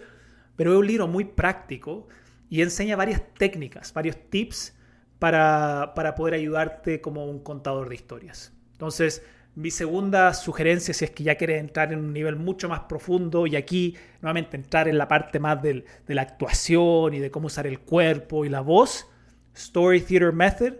pero 0.55 0.73
es 0.73 0.79
un 0.79 0.87
libro 0.87 1.07
muy 1.07 1.25
práctico 1.25 2.07
y 2.49 2.61
enseña 2.61 2.95
varias 2.95 3.21
técnicas, 3.37 3.93
varios 3.93 4.15
tips 4.29 4.75
para, 5.19 5.91
para 5.93 6.15
poder 6.15 6.35
ayudarte 6.35 7.01
como 7.01 7.25
un 7.25 7.43
contador 7.43 7.89
de 7.89 7.95
historias. 7.95 8.53
Entonces, 8.71 9.23
mi 9.57 9.71
segunda 9.71 10.35
sugerencia, 10.35 10.93
si 10.93 11.03
es 11.03 11.09
que 11.09 11.23
ya 11.23 11.33
quieres 11.33 11.59
entrar 11.59 11.91
en 11.91 11.97
un 11.97 12.13
nivel 12.13 12.35
mucho 12.35 12.69
más 12.69 12.81
profundo 12.81 13.47
y 13.47 13.55
aquí 13.55 13.97
nuevamente 14.21 14.55
entrar 14.55 14.87
en 14.87 14.99
la 14.99 15.07
parte 15.07 15.39
más 15.39 15.59
de 15.63 15.83
la 16.07 16.21
actuación 16.21 17.15
y 17.15 17.19
de 17.19 17.31
cómo 17.31 17.47
usar 17.47 17.65
el 17.65 17.79
cuerpo 17.79 18.45
y 18.45 18.49
la 18.49 18.61
voz, 18.61 19.07
Story 19.55 20.01
Theater 20.01 20.31
Method 20.31 20.73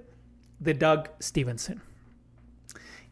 de 0.60 0.76
Doug 0.76 1.06
Stevenson. 1.20 1.82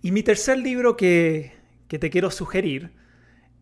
Y 0.03 0.11
mi 0.11 0.21
tercer 0.21 0.59
libro 0.59 0.95
que, 0.95 1.53
te 1.87 2.09
quiero 2.11 2.29
sugerir 2.29 2.91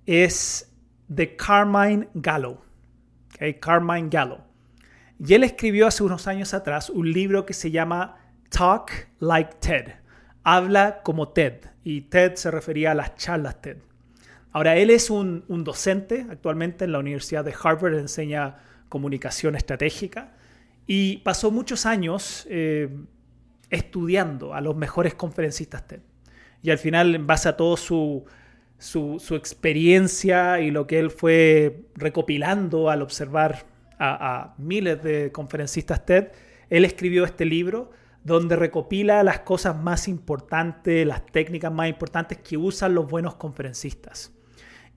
es 0.05 0.73
de 1.07 1.37
Carmine 1.37 2.09
Gallo. 2.15 2.65
Carmine 3.61 4.09
Gallo. 4.09 4.41
Y 5.25 5.35
él 5.35 5.45
escribió 5.45 5.87
hace 5.87 6.03
unos 6.03 6.27
años 6.27 6.53
atrás 6.53 6.89
un 6.89 7.09
libro 7.09 7.45
que 7.45 7.53
se 7.53 7.71
llama 7.71 8.17
Talk 8.49 8.91
Like 9.19 9.55
Ted 9.61 10.03
habla 10.43 11.01
como 11.03 11.29
TED 11.29 11.72
y 11.83 12.01
TED 12.01 12.35
se 12.35 12.51
refería 12.51 12.91
a 12.91 12.95
las 12.95 13.15
charlas 13.15 13.61
TED. 13.61 13.77
Ahora, 14.51 14.77
él 14.77 14.89
es 14.89 15.09
un, 15.09 15.43
docente 15.47 16.25
actualmente 16.29 16.85
en 16.85 16.91
la 16.91 16.99
Universidad 16.99 17.43
de 17.43 17.53
Harvard, 17.59 17.95
enseña 17.95 18.57
comunicación 18.87 19.55
estratégica 19.55 20.33
y 20.85 21.17
pasó 21.17 21.49
muchos 21.49 21.85
años 21.85 22.45
eh, 22.49 22.89
estudiando 23.71 24.53
a 24.53 24.61
los 24.61 24.75
mejores 24.75 25.15
conferencistas 25.15 25.87
TED. 25.87 26.01
Y 26.61 26.69
al 26.69 26.77
final, 26.77 27.15
en 27.15 27.25
base 27.25 27.49
a 27.49 27.57
toda 27.57 27.77
su, 27.77 28.25
su, 28.77 29.35
experiencia 29.35 30.61
y 30.61 30.69
lo 30.69 30.85
que 30.85 30.99
él 30.99 31.09
fue 31.09 31.87
recopilando 31.95 32.89
al 32.89 33.01
observar 33.01 33.65
a 33.99 34.53
miles 34.57 35.01
de 35.01 35.31
conferencistas 35.31 36.05
TED, 36.05 36.27
él 36.69 36.85
escribió 36.85 37.23
este 37.23 37.45
libro 37.45 37.91
donde 38.23 38.55
recopila 38.55 39.23
las 39.23 39.39
cosas 39.39 39.75
más 39.75 40.07
importantes, 40.07 41.05
las 41.05 41.25
técnicas 41.25 41.71
más 41.71 41.89
importantes 41.89 42.37
que 42.37 42.57
usan 42.57 42.95
los 42.95 43.09
buenos 43.09 43.35
conferencistas. 43.35 44.33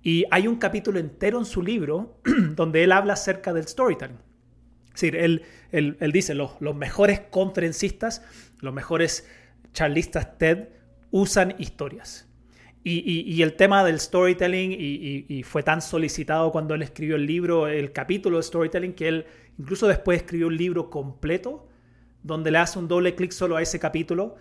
Y 0.02 0.24
hay 0.30 0.46
un 0.46 0.56
capítulo 0.56 1.00
entero 1.00 1.38
en 1.38 1.44
su 1.44 1.62
libro 1.62 2.20
donde 2.54 2.84
él 2.84 2.92
habla 2.92 3.14
acerca 3.14 3.52
del 3.52 3.66
storytelling. 3.66 4.18
Es 4.86 4.92
decir, 5.00 5.16
él, 5.16 5.42
él, 5.72 6.12
dice, 6.12 6.34
los, 6.34 6.52
los, 6.60 6.74
mejores 6.74 7.20
conferencistas, 7.20 8.22
los 8.60 8.72
mejores 8.72 9.28
charlistas 9.72 10.38
TED 10.38 10.68
usan 11.10 11.54
historias. 11.58 12.28
Y, 12.84 13.00
y, 13.00 13.42
el 13.42 13.54
tema 13.54 13.82
del 13.82 13.98
storytelling, 13.98 14.70
y, 14.70 15.26
y, 15.28 15.42
fue 15.42 15.64
tan 15.64 15.82
solicitado 15.82 16.52
cuando 16.52 16.72
él 16.74 16.82
escribió 16.82 17.16
el 17.16 17.26
libro, 17.26 17.66
el 17.66 17.90
capítulo 17.90 18.36
de 18.36 18.44
storytelling, 18.44 18.94
que 18.94 19.08
él 19.08 19.26
incluso 19.58 19.88
después 19.88 20.18
escribió 20.18 20.46
un 20.46 20.56
libro 20.56 20.88
completo 20.88 21.68
donde 22.26 22.50
le 22.50 22.58
hace 22.58 22.78
un 22.78 22.88
doble 22.88 23.14
clic 23.14 23.30
solo 23.30 23.56
a 23.56 23.62
ese 23.62 23.78
capítulo 23.78 24.34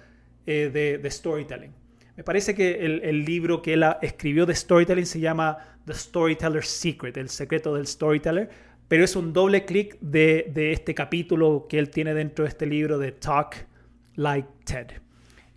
eh, 0.46 1.00
de, 1.01 1.12
storytelling. 1.12 1.72
Me 2.18 2.24
parece 2.24 2.56
que 2.56 2.86
el, 2.86 3.25
libro 3.25 3.62
que 3.62 3.74
él 3.74 3.86
escribió 4.01 4.46
de 4.46 4.56
storytelling 4.56 5.06
se 5.06 5.20
llama 5.20 5.58
The 5.86 5.94
Storyteller's 5.94 6.68
Secret, 6.68 7.18
el 7.18 7.30
secreto 7.30 7.75
del 7.75 7.88
storyteller, 7.88 8.50
pero 8.88 9.04
es 9.04 9.15
un 9.15 9.34
doble 9.34 9.65
clic 9.65 9.98
de, 10.00 10.51
este 10.72 10.96
capítulo 10.96 11.68
que 11.70 11.77
él 11.77 11.89
tiene 11.89 12.13
dentro 12.13 12.46
de 12.46 12.50
este 12.50 12.65
libro 12.65 12.98
de 12.98 13.12
Talk 13.12 13.68
Like 14.15 14.48
TED. 14.63 14.88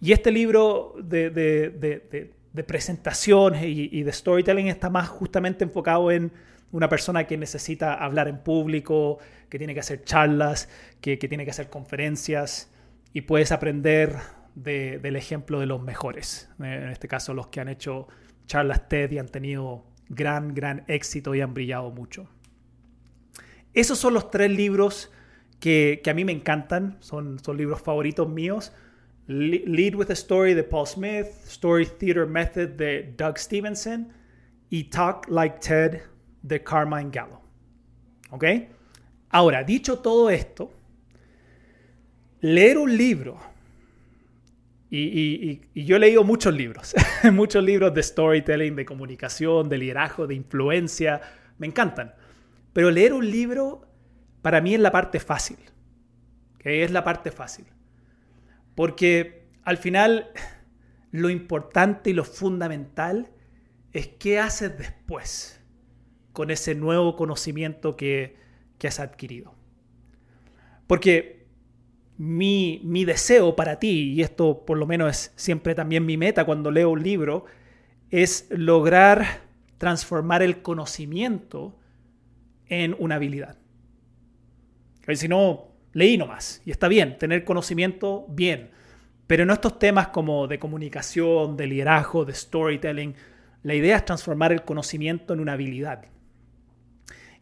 Y 0.00 0.12
este 0.12 0.30
libro 0.30 0.94
de, 1.02 1.30
de 1.30 2.64
presentaciones 2.64 3.64
y, 3.64 3.88
y, 3.92 4.02
de 4.02 4.12
storytelling 4.12 4.66
está 4.66 4.90
más 4.90 5.08
justamente 5.08 5.64
enfocado 5.64 6.10
en 6.10 6.32
una 6.72 6.88
persona 6.88 7.26
que 7.26 7.36
necesita 7.36 7.94
hablar 7.94 8.28
en 8.28 8.38
público, 8.38 9.18
que 9.48 9.58
tiene 9.58 9.74
que 9.74 9.80
hacer 9.80 10.04
charlas, 10.04 10.68
que, 11.00 11.16
tiene 11.16 11.44
que 11.44 11.50
hacer 11.50 11.70
conferencias 11.70 12.70
y 13.12 13.22
puedes 13.22 13.52
aprender 13.52 14.16
del 14.54 15.16
ejemplo 15.16 15.60
de 15.60 15.66
los 15.66 15.82
mejores. 15.82 16.50
En 16.58 16.88
este 16.88 17.08
caso, 17.08 17.32
los 17.32 17.46
que 17.46 17.60
han 17.60 17.68
hecho 17.68 18.08
charlas 18.46 18.88
TED 18.88 19.12
y 19.12 19.18
han 19.18 19.28
tenido 19.28 19.84
gran, 20.08 20.54
gran 20.54 20.84
éxito 20.88 21.34
y 21.34 21.40
han 21.40 21.54
brillado 21.54 21.90
mucho. 21.90 22.28
Esos 23.72 23.98
son 23.98 24.14
los 24.14 24.30
tres 24.30 24.50
libros 24.50 25.10
que, 25.60 26.02
a 26.06 26.14
mí 26.14 26.24
me 26.24 26.32
encantan, 26.32 26.96
son, 27.00 27.38
son 27.38 27.56
libros 27.56 27.80
favoritos 27.80 28.28
míos. 28.28 28.72
Lead 29.26 29.94
with 29.94 30.10
a 30.10 30.14
Story 30.14 30.54
de 30.54 30.64
Paul 30.64 30.86
Smith, 30.86 31.26
Story 31.46 31.86
Theater 31.86 32.26
Method 32.26 32.70
de 32.70 33.14
Doug 33.16 33.38
Stevenson 33.38 34.08
y 34.70 34.84
Talk 34.84 35.28
Like 35.28 35.58
TED 35.60 36.00
de 36.48 36.62
Carmine 36.62 37.10
Gallo. 37.10 37.40
¿Ok? 38.30 38.44
Ahora, 39.30 39.62
dicho 39.62 39.98
todo 39.98 40.30
esto, 40.30 40.72
leer 42.40 42.78
un 42.78 42.96
libro, 42.96 43.38
y, 44.90 45.60
yo 45.74 45.96
he 45.96 45.98
leído 45.98 46.24
muchos 46.24 46.54
libros, 46.54 46.94
muchos 47.32 47.62
libros 47.62 47.92
de 47.92 48.02
storytelling, 48.02 48.74
de 48.74 48.86
comunicación, 48.86 49.68
de 49.68 49.76
liderazgo, 49.76 50.26
de 50.26 50.34
influencia, 50.34 51.20
me 51.58 51.66
encantan. 51.66 52.14
Pero 52.72 52.90
leer 52.90 53.12
un 53.12 53.30
libro 53.30 53.86
para 54.40 54.62
mí 54.62 54.74
es 54.74 54.80
la 54.80 54.90
parte 54.90 55.20
fácil. 55.20 55.58
Es 56.60 56.90
la 56.90 57.04
parte 57.04 57.30
fácil. 57.30 57.66
Porque 58.74 59.46
al 59.64 59.76
final 59.76 60.30
lo 61.10 61.28
importante 61.28 62.10
y 62.10 62.12
lo 62.14 62.24
fundamental 62.24 63.30
es 63.92 64.08
qué 64.08 64.38
haces 64.38 64.78
después 64.78 65.57
con 66.38 66.52
ese 66.52 66.76
nuevo 66.76 67.16
conocimiento 67.16 67.96
que, 67.96 68.36
has 68.84 69.00
adquirido. 69.00 69.56
Porque 70.86 71.48
mi, 72.16 72.80
mi, 72.84 73.04
deseo 73.04 73.56
para 73.56 73.80
ti, 73.80 74.12
y 74.12 74.22
esto 74.22 74.64
por 74.64 74.78
lo 74.78 74.86
menos 74.86 75.10
es 75.10 75.32
siempre 75.34 75.74
también 75.74 76.06
mi 76.06 76.16
meta 76.16 76.44
cuando 76.44 76.70
leo 76.70 76.90
un 76.90 77.02
libro, 77.02 77.46
es 78.10 78.46
lograr 78.50 79.48
transformar 79.78 80.42
el 80.42 80.62
conocimiento 80.62 81.76
en 82.68 82.94
una 83.00 83.16
habilidad. 83.16 83.58
Si 85.12 85.26
no, 85.26 85.72
leí 85.92 86.16
nomás. 86.16 86.62
Y 86.64 86.70
está 86.70 86.86
bien, 86.86 87.18
tener 87.18 87.44
conocimiento, 87.44 88.26
bien. 88.28 88.70
Pero 89.26 89.42
en 89.42 89.50
estos 89.50 89.80
temas 89.80 90.06
como 90.08 90.46
de 90.46 90.60
comunicación, 90.60 91.56
de 91.56 91.66
liderazgo, 91.66 92.24
de 92.24 92.32
storytelling, 92.32 93.16
la 93.64 93.74
idea 93.74 93.96
es 93.96 94.04
transformar 94.04 94.52
el 94.52 94.62
conocimiento 94.62 95.34
en 95.34 95.40
una 95.40 95.54
habilidad. 95.54 96.04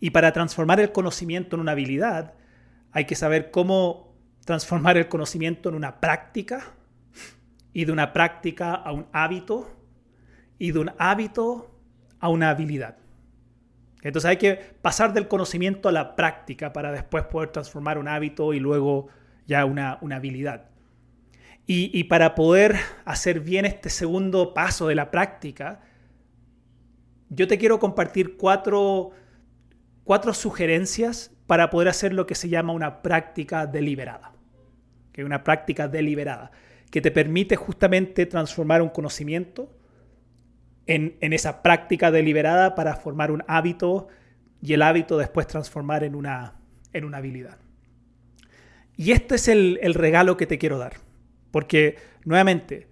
Y 0.01 0.11
para 0.11 0.33
transformar 0.33 0.81
el 0.81 0.93
conocimiento 0.93 1.57
en 1.57 1.61
una 1.61 1.73
habilidad, 1.73 2.35
hay 2.93 3.05
que 3.05 3.15
saber 3.15 3.51
cómo 3.51 4.15
transformar 4.45 4.97
el 4.97 5.09
conocimiento 5.09 5.69
en 5.69 5.75
una 5.75 6.01
práctica 6.01 6.75
y 7.73 7.85
de 7.85 7.93
una 7.93 8.13
práctica 8.13 8.75
a 8.75 8.93
un 8.93 9.07
hábito 9.13 9.71
y 10.59 10.73
de 10.73 10.79
un 10.79 10.93
hábito 10.99 11.71
a 12.21 12.29
una 12.29 12.51
habilidad. 12.51 12.97
Entonces 14.03 14.29
hay 14.29 14.37
que 14.37 14.55
pasar 14.83 15.13
del 15.13 15.27
conocimiento 15.27 15.89
a 15.89 15.93
la 15.93 16.15
práctica 16.15 16.73
para 16.73 16.93
después 16.93 17.25
poder 17.25 17.51
transformar 17.51 17.99
un 17.99 18.07
hábito 18.07 18.55
y 18.55 18.61
luego 18.61 19.09
ya 19.47 19.65
una, 19.65 19.99
habilidad. 20.13 20.67
Y, 21.67 22.05
para 22.05 22.37
poder 22.37 22.77
hacer 23.05 23.41
bien 23.41 23.65
este 23.65 23.91
segundo 23.91 24.55
paso 24.55 24.87
de 24.87 24.95
la 24.95 25.11
práctica, 25.11 25.81
yo 27.29 27.49
te 27.49 27.59
quiero 27.59 27.81
compartir 27.81 28.37
cuatro, 28.37 29.11
cuatro 30.07 30.33
sugerencias 30.33 31.33
para 31.47 31.69
poder 31.69 31.89
hacer 31.89 32.15
lo 32.15 32.27
que 32.27 32.37
se 32.37 32.49
llama 32.49 32.73
una 32.73 33.03
práctica 33.03 33.67
deliberada. 33.67 34.33
Que 35.13 35.25
una 35.25 35.45
práctica 35.45 35.89
deliberada, 35.89 36.53
que 36.91 37.01
te 37.01 37.11
permite 37.11 37.57
justamente 37.57 38.25
transformar 38.25 38.81
un 38.83 38.89
conocimiento 38.89 39.69
en, 40.87 41.17
esa 41.21 41.63
práctica 41.63 42.11
deliberada 42.13 42.77
para 42.77 42.95
formar 42.95 43.33
un 43.33 43.43
hábito 43.49 44.07
y 44.63 44.75
el 44.75 44.83
hábito 44.83 45.19
después 45.19 45.49
transformar 45.49 46.05
en 46.05 46.15
una, 46.15 46.55
en 46.93 47.05
una 47.05 47.19
habilidad. 47.19 47.59
Y 48.97 49.11
este 49.11 49.35
es 49.35 49.49
el, 49.49 49.81
el 49.83 49.95
regalo 49.95 50.37
que 50.37 50.47
te 50.47 50.59
quiero 50.59 50.79
dar, 50.79 50.95
porque 51.51 51.97
nuevamente, 52.25 52.87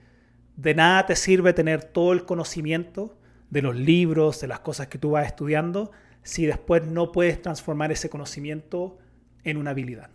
de 0.57 0.75
nada 0.75 1.07
te 1.07 1.15
sirve 1.15 1.53
tener 1.53 1.85
todo 1.85 2.13
el 2.13 2.25
conocimiento 2.25 3.17
de 3.51 3.63
los 3.63 3.77
libros, 3.77 4.41
de 4.41 4.49
las 4.49 4.61
cosas 4.61 4.89
que 4.89 4.99
tú 4.99 5.13
vas 5.13 5.27
estudiando, 5.27 5.93
si 6.25 6.47
después 6.47 6.85
no 6.85 7.13
puedes 7.13 7.41
transformar 7.41 7.93
ese 7.93 8.11
conocimiento 8.11 8.99
en 9.45 9.57
una 9.57 9.71
habilidad. 9.71 10.11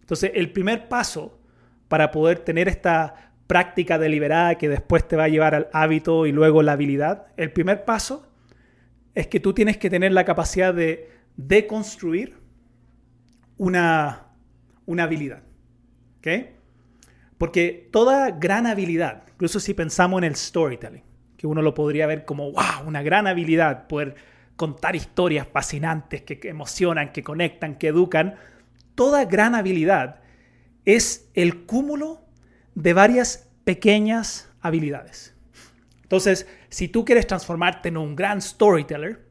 Entonces, 0.00 0.30
el 0.34 0.52
primer 0.52 0.88
paso 0.88 1.40
para 1.88 2.12
poder 2.12 2.38
tener 2.40 2.68
esta 2.68 3.32
práctica 3.48 3.98
deliberada 3.98 4.56
que 4.56 4.68
después 4.68 5.06
te 5.08 5.16
va 5.16 5.24
a 5.24 5.28
llevar 5.28 5.54
al 5.54 5.68
hábito 5.72 6.26
y 6.26 6.32
luego 6.32 6.62
la 6.62 6.72
habilidad, 6.72 7.26
el 7.36 7.52
primer 7.52 7.84
paso 7.84 8.28
es 9.14 9.26
que 9.26 9.40
tú 9.40 9.52
tienes 9.52 9.78
que 9.78 9.90
tener 9.90 10.12
la 10.12 10.24
capacidad 10.24 10.72
de 10.72 11.10
deconstruir 11.36 12.36
una, 13.56 14.26
una 14.84 15.04
habilidad. 15.04 15.42
Porque 17.38 17.88
toda 17.92 18.30
gran 18.30 18.66
habilidad, 18.66 19.24
incluso 19.28 19.60
si 19.60 19.74
pensamos 19.74 20.18
en 20.18 20.24
el 20.24 20.36
storytelling, 20.36 21.02
que 21.36 21.46
uno 21.46 21.62
lo 21.62 21.74
podría 21.74 22.06
ver 22.06 22.24
como, 22.24 22.52
wow, 22.52 22.86
una 22.86 23.02
gran 23.02 23.26
habilidad, 23.26 23.86
poder 23.86 24.14
contar 24.56 24.96
historias 24.96 25.46
fascinantes 25.46 26.22
que 26.22 26.40
emocionan, 26.48 27.12
que 27.12 27.22
conectan, 27.22 27.76
que 27.76 27.88
educan, 27.88 28.36
toda 28.94 29.24
gran 29.26 29.54
habilidad 29.54 30.20
es 30.84 31.28
el 31.34 31.64
cúmulo 31.64 32.24
de 32.74 32.92
varias 32.92 33.48
pequeñas 33.64 34.50
habilidades. 34.60 35.34
Entonces, 36.02 36.46
si 36.68 36.88
tú 36.88 37.04
quieres 37.04 37.26
transformarte 37.26 37.88
en 37.88 37.96
un 37.96 38.14
gran 38.14 38.40
storyteller, 38.40 39.26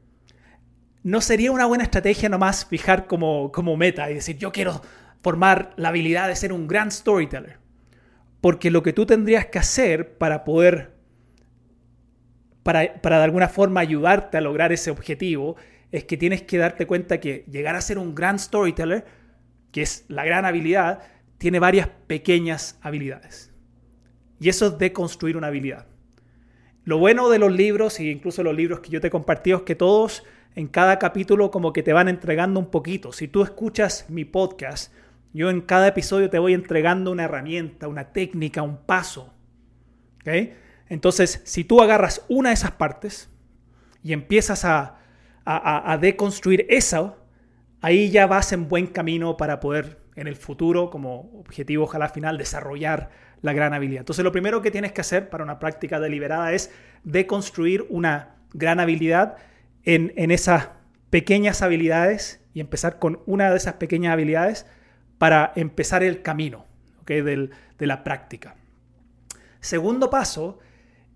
no 1.02 1.20
sería 1.20 1.52
una 1.52 1.66
buena 1.66 1.84
estrategia 1.84 2.28
nomás 2.28 2.66
fijar 2.66 3.06
como, 3.06 3.50
como 3.52 3.76
meta 3.76 4.10
y 4.10 4.14
decir, 4.14 4.36
yo 4.36 4.52
quiero 4.52 4.82
formar 5.22 5.72
la 5.76 5.88
habilidad 5.88 6.28
de 6.28 6.36
ser 6.36 6.52
un 6.52 6.66
gran 6.66 6.90
storyteller. 6.90 7.58
Porque 8.40 8.70
lo 8.70 8.82
que 8.82 8.92
tú 8.92 9.06
tendrías 9.06 9.46
que 9.46 9.58
hacer 9.58 10.18
para 10.18 10.44
poder, 10.44 10.95
para, 12.66 12.94
para 13.00 13.18
de 13.18 13.24
alguna 13.24 13.48
forma 13.48 13.78
ayudarte 13.78 14.36
a 14.36 14.40
lograr 14.40 14.72
ese 14.72 14.90
objetivo, 14.90 15.54
es 15.92 16.02
que 16.02 16.16
tienes 16.16 16.42
que 16.42 16.58
darte 16.58 16.84
cuenta 16.84 17.20
que 17.20 17.44
llegar 17.48 17.76
a 17.76 17.80
ser 17.80 17.96
un 17.96 18.12
gran 18.12 18.40
storyteller, 18.40 19.04
que 19.70 19.82
es 19.82 20.04
la 20.08 20.24
gran 20.24 20.44
habilidad, 20.44 20.98
tiene 21.38 21.60
varias 21.60 21.88
pequeñas 22.08 22.76
habilidades. 22.82 23.52
Y 24.40 24.48
eso 24.48 24.66
es 24.66 24.78
de 24.78 24.92
construir 24.92 25.36
una 25.36 25.46
habilidad. 25.46 25.86
Lo 26.82 26.98
bueno 26.98 27.28
de 27.28 27.38
los 27.38 27.52
libros, 27.52 28.00
e 28.00 28.06
incluso 28.06 28.42
los 28.42 28.56
libros 28.56 28.80
que 28.80 28.90
yo 28.90 29.00
te 29.00 29.06
he 29.06 29.10
compartido, 29.10 29.58
es 29.58 29.62
que 29.62 29.76
todos 29.76 30.24
en 30.56 30.66
cada 30.66 30.98
capítulo 30.98 31.52
como 31.52 31.72
que 31.72 31.84
te 31.84 31.92
van 31.92 32.08
entregando 32.08 32.58
un 32.58 32.72
poquito. 32.72 33.12
Si 33.12 33.28
tú 33.28 33.44
escuchas 33.44 34.06
mi 34.08 34.24
podcast, 34.24 34.92
yo 35.32 35.50
en 35.50 35.60
cada 35.60 35.86
episodio 35.86 36.30
te 36.30 36.40
voy 36.40 36.52
entregando 36.52 37.12
una 37.12 37.26
herramienta, 37.26 37.86
una 37.86 38.12
técnica, 38.12 38.62
un 38.62 38.78
paso. 38.78 39.32
Entonces, 40.88 41.42
si 41.44 41.64
tú 41.64 41.82
agarras 41.82 42.24
una 42.28 42.50
de 42.50 42.54
esas 42.54 42.72
partes 42.72 43.28
y 44.02 44.12
empiezas 44.12 44.64
a, 44.64 44.98
a, 45.44 45.98
deconstruir 45.98 46.66
eso, 46.68 47.16
ahí 47.80 48.10
ya 48.10 48.26
vas 48.26 48.52
en 48.52 48.68
buen 48.68 48.86
camino 48.88 49.36
para 49.36 49.60
poder 49.60 50.00
en 50.16 50.26
el 50.26 50.36
futuro, 50.36 50.90
como 50.90 51.30
objetivo 51.38 51.84
ojalá 51.84 52.08
final, 52.08 52.38
desarrollar 52.38 53.10
la 53.42 53.52
gran 53.52 53.74
habilidad. 53.74 54.00
Entonces 54.00 54.24
lo 54.24 54.32
primero 54.32 54.62
que 54.62 54.70
tienes 54.70 54.92
que 54.92 55.02
hacer 55.02 55.28
para 55.28 55.44
una 55.44 55.58
práctica 55.58 56.00
deliberada 56.00 56.52
es 56.52 56.72
deconstruir 57.04 57.86
una 57.90 58.36
gran 58.52 58.80
habilidad 58.80 59.36
en, 59.84 60.30
esas 60.30 60.70
pequeñas 61.10 61.62
habilidades 61.62 62.40
y 62.54 62.60
empezar 62.60 62.98
con 62.98 63.20
una 63.26 63.50
de 63.50 63.56
esas 63.56 63.74
pequeñas 63.74 64.12
habilidades 64.14 64.66
para 65.18 65.52
empezar 65.54 66.02
el 66.02 66.22
camino 66.22 66.66
de 67.06 67.50
la 67.78 68.02
práctica. 68.02 68.56
Segundo 69.60 70.10
paso 70.10 70.58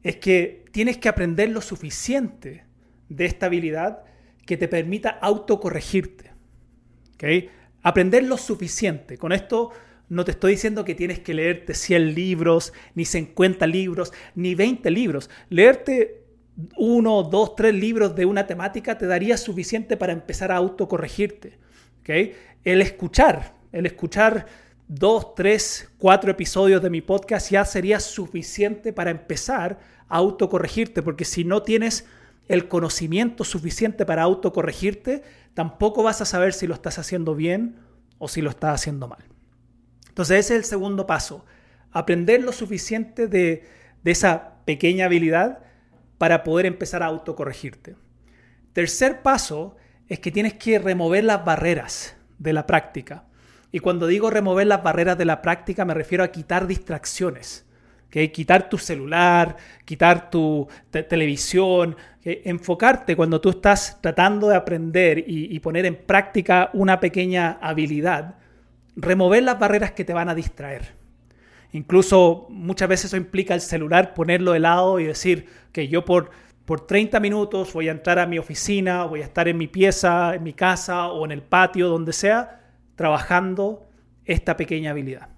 es 0.03 0.17
que 0.17 0.65
tienes 0.73 0.99
que 0.99 1.09
aprender 1.09 1.51
lo 1.51 1.61
suficiente 1.61 2.65
de 3.09 3.27
esta 3.27 3.47
habilidad 3.47 4.05
que 4.47 4.57
te 4.57 4.69
permita 4.69 5.11
autocorregirte. 5.11 6.31
Aprender 7.83 8.25
lo 8.25 8.37
suficiente. 8.37 9.19
Con 9.19 9.33
esto 9.33 9.71
no 10.09 10.25
te 10.25 10.33
estoy 10.33 10.53
diciendo 10.53 10.85
que 10.85 10.95
tienes 10.95 11.21
que 11.21 11.35
leerte 11.35 11.75
100 11.75 12.15
libros, 12.15 12.73
ni 12.95 13.05
50 13.05 13.67
libros, 13.67 14.13
ni 14.35 14.55
20 14.55 14.91
libros. 14.91 15.31
Leerte 15.49 16.25
uno, 16.77 17.23
dos, 17.23 17.55
tres 17.57 17.75
libros 17.75 18.15
de 18.17 18.27
una 18.27 18.47
temática 18.47 18.99
te 18.99 19.07
daría 19.07 19.37
suficiente 19.37 19.97
para 19.97 20.13
empezar 20.13 20.51
a 20.53 20.57
autocorregirte. 20.57 21.59
¿okay? 22.01 22.35
El 22.65 22.83
escuchar, 22.83 23.55
el 23.73 23.87
escuchar 23.87 24.47
dos, 24.91 25.37
tres, 25.37 25.89
cuatro 25.99 26.33
episodios 26.33 26.83
de 26.83 26.91
mi 26.91 27.01
podcast 27.01 27.49
ya 27.49 27.65
sería 27.65 28.01
suficiente 28.01 28.93
para 28.93 29.13
empezar 29.13 29.79
a 30.09 30.17
autocorregirte, 30.17 31.01
porque 31.01 31.25
si 31.25 31.45
no 31.45 31.63
tienes 31.63 32.07
el 32.49 32.67
conocimiento 32.67 33.45
suficiente 33.45 34.05
para 34.05 34.23
autocorregirte, 34.23 35.23
tampoco 35.55 36.03
vas 36.03 36.21
a 36.21 36.25
saber 36.25 36.53
si 36.53 36.67
lo 36.67 36.75
estás 36.75 36.99
haciendo 36.99 37.37
bien 37.37 37.77
o 38.19 38.27
si 38.27 38.43
lo 38.43 38.51
estás 38.51 38.75
haciendo 38.75 39.07
mal. 39.07 39.23
Entonces 40.09 40.41
ese 40.41 40.55
es 40.55 40.59
el 40.59 40.65
segundo 40.65 41.07
paso, 41.07 41.45
aprender 41.93 42.43
lo 42.43 42.51
suficiente 42.51 43.29
de, 43.29 43.69
esa 44.05 44.55
pequeña 44.65 45.05
habilidad 45.05 45.61
para 46.19 46.43
poder 46.43 46.67
empezar 46.67 47.05
a 47.05 47.07
autocorregirte. 47.07 47.95
Tercer 48.73 49.23
paso 49.23 49.77
es 50.09 50.19
que 50.19 50.33
tienes 50.33 50.55
que 50.55 50.81
remover 50.81 51.23
las 51.23 51.45
barreras 51.45 52.17
de 52.41 52.53
la 52.53 52.67
práctica. 52.67 53.30
Y 53.73 53.79
cuando 53.81 54.07
digo 54.07 54.31
remover 54.31 54.67
las 54.67 54.83
barreras 54.83 55.17
de 55.17 55.25
la 55.25 55.43
práctica 55.43 55.85
me 55.85 55.95
refiero 55.95 56.25
a 56.25 56.29
quitar 56.29 56.67
distracciones. 56.67 57.67
Quitar 58.11 58.69
tu 58.69 58.77
celular, 58.77 59.57
quitar 59.85 60.31
tu 60.31 60.67
televisión, 60.91 61.97
enfocarte 62.25 63.15
cuando 63.15 63.41
tú 63.41 63.51
estás 63.51 63.99
tratando 64.01 64.49
de 64.49 64.57
aprender 64.57 65.23
y 65.25 65.57
poner 65.61 65.87
en 65.87 65.95
práctica 65.95 66.71
una 66.73 66.99
pequeña 66.99 67.59
habilidad 67.63 68.35
remover 68.97 69.43
las 69.43 69.59
barreras 69.59 69.93
que 69.93 70.05
te 70.05 70.13
van 70.13 70.29
a 70.29 70.35
distraer. 70.35 70.95
Incluso 71.73 72.47
muchas 72.51 72.89
veces 72.89 73.07
eso 73.07 73.17
implica 73.17 73.55
el 73.55 73.61
celular, 73.61 74.15
ponerlo 74.15 74.53
de 74.53 74.61
lado 74.61 74.99
y 74.99 75.05
decir 75.05 75.47
que 75.73 75.89
yo 75.89 76.05
por, 76.05 76.31
por 76.65 76.87
30 76.87 77.21
minutos 77.21 77.73
voy 77.73 77.89
a 77.89 77.93
entrar 77.93 78.19
a 78.19 78.27
mi 78.27 78.39
oficina, 78.39 79.05
voy 79.05 79.23
a 79.23 79.25
estar 79.25 79.47
en 79.47 79.57
mi 79.57 79.69
pieza, 79.69 80.35
en 80.35 80.43
mi 80.43 80.53
casa 80.53 81.09
o 81.09 81.25
en 81.25 81.33
el 81.33 81.43
patio, 81.43 81.89
donde 81.89 82.13
sea, 82.13 82.60
trabajando 83.01 83.89
esta 84.27 84.59
pequeña 84.59 84.91
habilidad. 84.91 85.31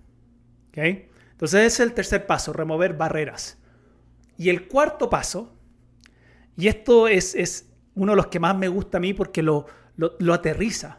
Entonces 0.74 1.60
ese 1.60 1.66
es 1.66 1.88
el 1.88 1.94
tercer 1.94 2.26
paso, 2.26 2.52
remover 2.52 2.94
barreras. 2.94 3.56
Y 4.36 4.48
el 4.48 4.66
cuarto 4.66 5.08
paso, 5.08 5.54
y 6.56 6.66
esto 6.66 7.06
es, 7.06 7.36
es 7.36 7.70
uno 7.94 8.12
de 8.12 8.16
los 8.16 8.26
que 8.26 8.40
más 8.40 8.56
me 8.56 8.66
gusta 8.66 8.98
a 8.98 9.00
mí 9.00 9.14
porque 9.14 9.44
lo, 9.44 9.66
lo, 9.96 10.34
aterriza. 10.34 10.98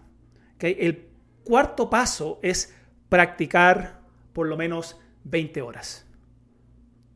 El 0.57 1.09
cuarto 1.43 1.89
paso 1.89 2.39
es 2.41 2.73
practicar 3.09 3.99
por 4.31 4.47
lo 4.47 4.55
menos 4.55 4.97
20 5.25 5.61
horas. 5.61 6.07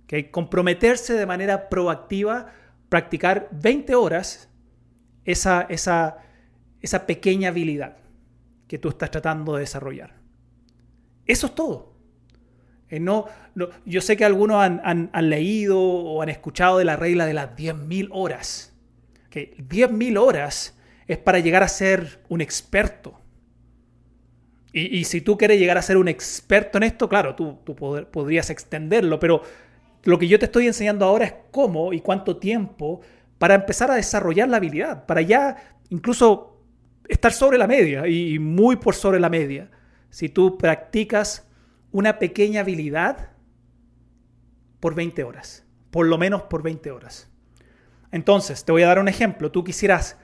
¿Okay? 0.03 0.29
Comprometerse 0.29 1.13
de 1.13 1.25
manera 1.25 1.69
proactiva, 1.69 2.51
practicar 2.89 3.47
20 3.53 3.95
horas 3.95 4.49
esa, 5.23 5.62
esa, 5.69 6.17
esa 6.81 7.07
pequeña 7.07 7.47
habilidad 7.47 7.95
que 8.67 8.77
tú 8.77 8.89
estás 8.89 9.12
tratando 9.12 9.56
de 9.56 9.62
desarrollar. 9.62 10.15
Eso 11.25 11.47
es 11.47 11.56
todo. 11.56 11.97
Eh, 12.89 12.99
no, 12.99 13.25
yo 13.86 14.01
sé 14.01 14.15
que 14.15 14.25
algunos 14.25 14.63
han, 14.63 15.12
leído 15.30 15.80
o 15.80 16.21
han 16.21 16.30
escuchado 16.30 16.77
de 16.77 16.86
la 16.86 16.95
regla 16.95 17.25
de 17.25 17.34
las 17.34 17.56
10.000 17.56 18.10
horas. 18.12 18.73
Que 19.30 19.56
10.000 19.58 20.17
horas 20.17 20.77
es 21.08 21.17
para 21.17 21.39
llegar 21.39 21.63
a 21.63 21.67
ser 21.67 22.21
un 22.30 22.41
experto. 22.41 23.19
Y, 24.73 25.06
si 25.06 25.21
tú 25.21 25.38
quieres 25.38 25.60
llegar 25.60 25.77
a 25.80 25.82
ser 25.82 25.97
un 25.97 26.08
experto 26.08 26.77
en 26.77 26.84
esto, 26.84 27.10
claro, 27.10 27.34
tú, 27.34 27.58
tú 27.63 27.75
podrías 27.75 28.51
extenderlo, 28.51 29.19
pero 29.19 29.41
lo 30.03 30.19
que 30.19 30.27
yo 30.27 30.38
te 30.38 30.45
estoy 30.45 30.67
enseñando 30.67 31.03
ahora 31.06 31.25
es 31.25 31.34
cómo 31.49 31.93
y 31.93 32.01
cuánto 32.01 32.38
tiempo 32.38 33.01
para 33.39 33.56
empezar 33.56 33.89
a 33.89 33.95
desarrollar 33.95 34.49
la 34.49 34.58
habilidad, 34.58 35.08
para 35.08 35.21
ya 35.21 35.58
incluso 35.89 36.57
estar 37.08 37.34
sobre 37.34 37.58
la 37.58 37.67
media 37.67 38.08
y 38.08 38.39
muy 38.39 38.78
por 38.78 38.96
sobre 38.96 39.20
la 39.20 39.30
media. 39.30 39.70
Si 40.10 40.30
tú 40.30 40.58
practicas 40.58 41.48
una 41.91 42.20
pequeña 42.20 42.62
habilidad 42.62 43.32
por 44.80 44.96
20 44.96 45.24
horas, 45.24 45.65
por 45.91 46.08
lo 46.08 46.17
menos 46.17 46.43
por 46.43 46.63
20 46.63 46.91
horas. 46.91 47.32
Entonces, 48.12 48.63
te 48.63 48.72
voy 48.72 48.84
a 48.84 48.88
dar 48.88 49.00
un 49.00 49.08
ejemplo. 49.08 49.52
Tú 49.52 49.63
quisieras 49.63 50.17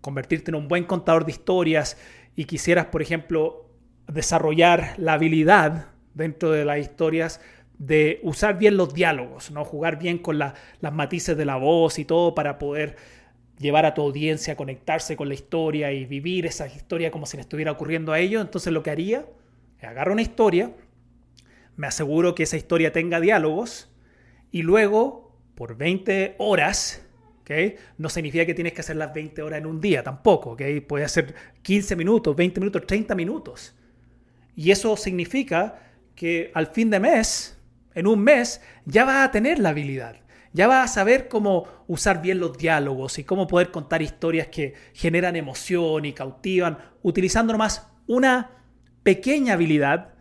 convertirte 0.00 0.50
en 0.50 0.56
un 0.56 0.68
buen 0.68 0.84
contador 0.84 1.24
de 1.24 1.32
historias 1.32 1.96
y 2.36 2.44
quisieras, 2.44 2.86
por 2.86 3.02
ejemplo, 3.02 3.70
desarrollar 4.08 4.94
la 4.98 5.14
habilidad 5.14 5.88
dentro 6.14 6.50
de 6.50 6.64
las 6.64 6.78
historias 6.78 7.40
de 7.78 8.20
usar 8.22 8.58
bien 8.58 8.76
los 8.76 8.92
diálogos, 8.92 9.50
¿no? 9.50 9.64
jugar 9.64 9.98
bien 9.98 10.18
con 10.18 10.38
las 10.38 10.54
matices 10.92 11.36
de 11.36 11.46
la 11.46 11.56
voz 11.56 11.98
y 11.98 12.04
todo 12.04 12.34
para 12.34 12.58
poder 12.58 12.96
llevar 13.60 13.84
a 13.84 13.94
tu 13.94 14.02
audiencia 14.02 14.54
a 14.54 14.56
conectarse 14.56 15.16
con 15.16 15.28
la 15.28 15.34
historia 15.34 15.92
y 15.92 16.06
vivir 16.06 16.46
esa 16.46 16.66
historia 16.66 17.10
como 17.10 17.26
si 17.26 17.36
le 17.36 17.42
estuviera 17.42 17.70
ocurriendo 17.70 18.12
a 18.12 18.18
ellos. 18.18 18.42
Entonces 18.42 18.72
lo 18.72 18.82
que 18.82 18.90
haría 18.90 19.26
es 19.78 19.84
agarrar 19.84 20.12
una 20.12 20.22
historia, 20.22 20.72
me 21.76 21.86
aseguro 21.86 22.34
que 22.34 22.42
esa 22.42 22.56
historia 22.56 22.92
tenga 22.92 23.20
diálogos 23.20 23.90
y 24.50 24.62
luego 24.62 25.38
por 25.54 25.76
20 25.76 26.36
horas, 26.38 27.06
¿okay? 27.42 27.76
no 27.98 28.08
significa 28.08 28.46
que 28.46 28.54
tienes 28.54 28.72
que 28.72 28.80
hacer 28.80 28.96
las 28.96 29.12
20 29.12 29.42
horas 29.42 29.58
en 29.58 29.66
un 29.66 29.80
día 29.80 30.02
tampoco, 30.02 30.52
¿okay? 30.52 30.80
puede 30.80 31.06
ser 31.08 31.34
15 31.62 31.96
minutos, 31.96 32.34
20 32.34 32.60
minutos, 32.60 32.86
30 32.86 33.14
minutos. 33.14 33.76
Y 34.56 34.70
eso 34.70 34.96
significa 34.96 35.78
que 36.14 36.50
al 36.54 36.68
fin 36.68 36.90
de 36.90 36.98
mes 36.98 37.58
en 37.94 38.06
un 38.06 38.20
mes 38.20 38.62
ya 38.86 39.04
vas 39.04 39.28
a 39.28 39.30
tener 39.30 39.58
la 39.58 39.70
habilidad. 39.70 40.16
Ya 40.52 40.66
vas 40.66 40.90
a 40.90 40.94
saber 40.94 41.28
cómo 41.28 41.66
usar 41.86 42.20
bien 42.22 42.40
los 42.40 42.58
diálogos 42.58 43.18
y 43.18 43.24
cómo 43.24 43.46
poder 43.46 43.70
contar 43.70 44.02
historias 44.02 44.48
que 44.48 44.74
generan 44.94 45.36
emoción 45.36 46.04
y 46.04 46.12
cautivan, 46.12 46.78
utilizando 47.02 47.52
nomás 47.52 47.86
una 48.06 48.50
pequeña 49.02 49.54
habilidad 49.54 50.14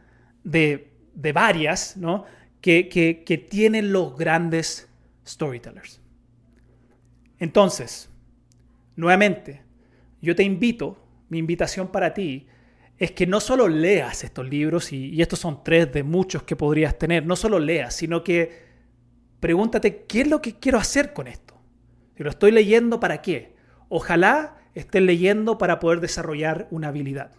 de, 0.44 0.86
varias 1.34 1.98
¿no? 1.98 2.26
que, 2.62 2.90
que 2.90 3.38
tienen 3.38 3.92
los 3.92 4.16
grandes 4.16 4.88
storytellers. 5.26 6.00
Entonces, 7.40 8.10
nuevamente, 8.96 9.62
yo 10.22 10.36
te 10.36 10.44
invito, 10.44 10.98
mi 11.30 11.38
invitación 11.38 11.88
para 11.88 12.14
ti 12.14 12.48
es 12.98 13.12
que 13.12 13.26
no 13.26 13.40
solo 13.40 13.70
leas 13.70 14.24
estos 14.26 14.48
libros, 14.48 14.92
y, 14.92 15.22
estos 15.22 15.40
son 15.40 15.64
tres 15.64 15.92
de 15.94 16.04
muchos 16.04 16.44
que 16.44 16.58
podrías 16.58 16.98
tener, 17.00 17.26
no 17.26 17.36
solo 17.38 17.58
leas, 17.58 17.96
sino 17.96 18.24
que 18.24 18.69
pregúntate, 19.40 20.06
¿qué 20.08 20.22
es 20.22 20.28
lo 20.28 20.42
que 20.42 20.56
quiero 20.56 20.78
hacer 20.78 21.14
con 21.14 21.28
esto? 21.28 21.60
Lo 22.18 22.30
estoy 22.30 22.52
leyendo, 22.52 23.00
¿para 23.00 23.22
qué? 23.22 23.56
Ojalá 23.88 24.58
estés 24.76 25.02
leyendo 25.02 25.58
para 25.58 25.80
poder 25.80 26.02
desarrollar 26.02 26.68
una 26.70 26.90
habilidad. 26.90 27.32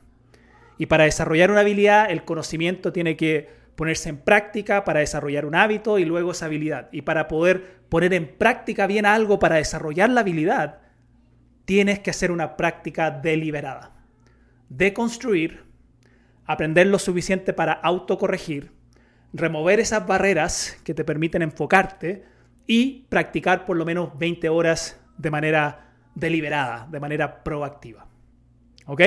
Y 0.79 0.87
para 0.87 1.05
desarrollar 1.05 1.51
una 1.51 1.61
habilidad, 1.61 2.11
el 2.11 2.25
conocimiento 2.25 2.93
tiene 2.93 3.17
que 3.17 3.49
ponerse 3.77 4.09
en 4.09 4.19
práctica 4.19 4.85
para 4.85 5.01
desarrollar 5.01 5.45
un 5.45 5.55
hábito 5.55 5.99
y 5.99 6.05
luego 6.05 6.33
esa 6.33 6.47
habilidad. 6.47 6.89
Y 6.93 7.03
para 7.03 7.29
poder 7.29 7.81
poner 7.91 8.15
en 8.15 8.37
práctica 8.39 8.87
bien 8.87 9.05
algo 9.05 9.39
para 9.39 9.57
desarrollar 9.57 10.09
la 10.09 10.23
habilidad, 10.23 10.81
tienes 11.67 11.99
que 11.99 12.11
hacer 12.11 12.31
una 12.33 12.57
práctica 12.57 13.11
deliberada 13.11 14.01
deconstruir, 14.71 15.65
aprender 16.47 16.87
lo 16.87 16.99
suficiente 16.99 17.53
para 17.53 17.73
autocorregir, 17.73 18.73
remover 19.33 19.81
esas 19.81 20.07
barreras 20.07 20.79
que 20.85 20.95
te 20.95 21.05
permiten 21.05 21.43
enfocarte 21.43 22.25
y 22.66 23.07
practicar 23.09 23.64
por 23.64 23.77
lo 23.77 23.85
menos 23.85 24.19
20 24.19 24.49
horas 24.49 25.01
de 25.19 25.31
manera 25.31 25.93
deliberada, 26.14 26.88
de 26.90 27.01
manera 27.01 27.43
proactiva. 27.43 28.07
¿Ok? 28.87 29.03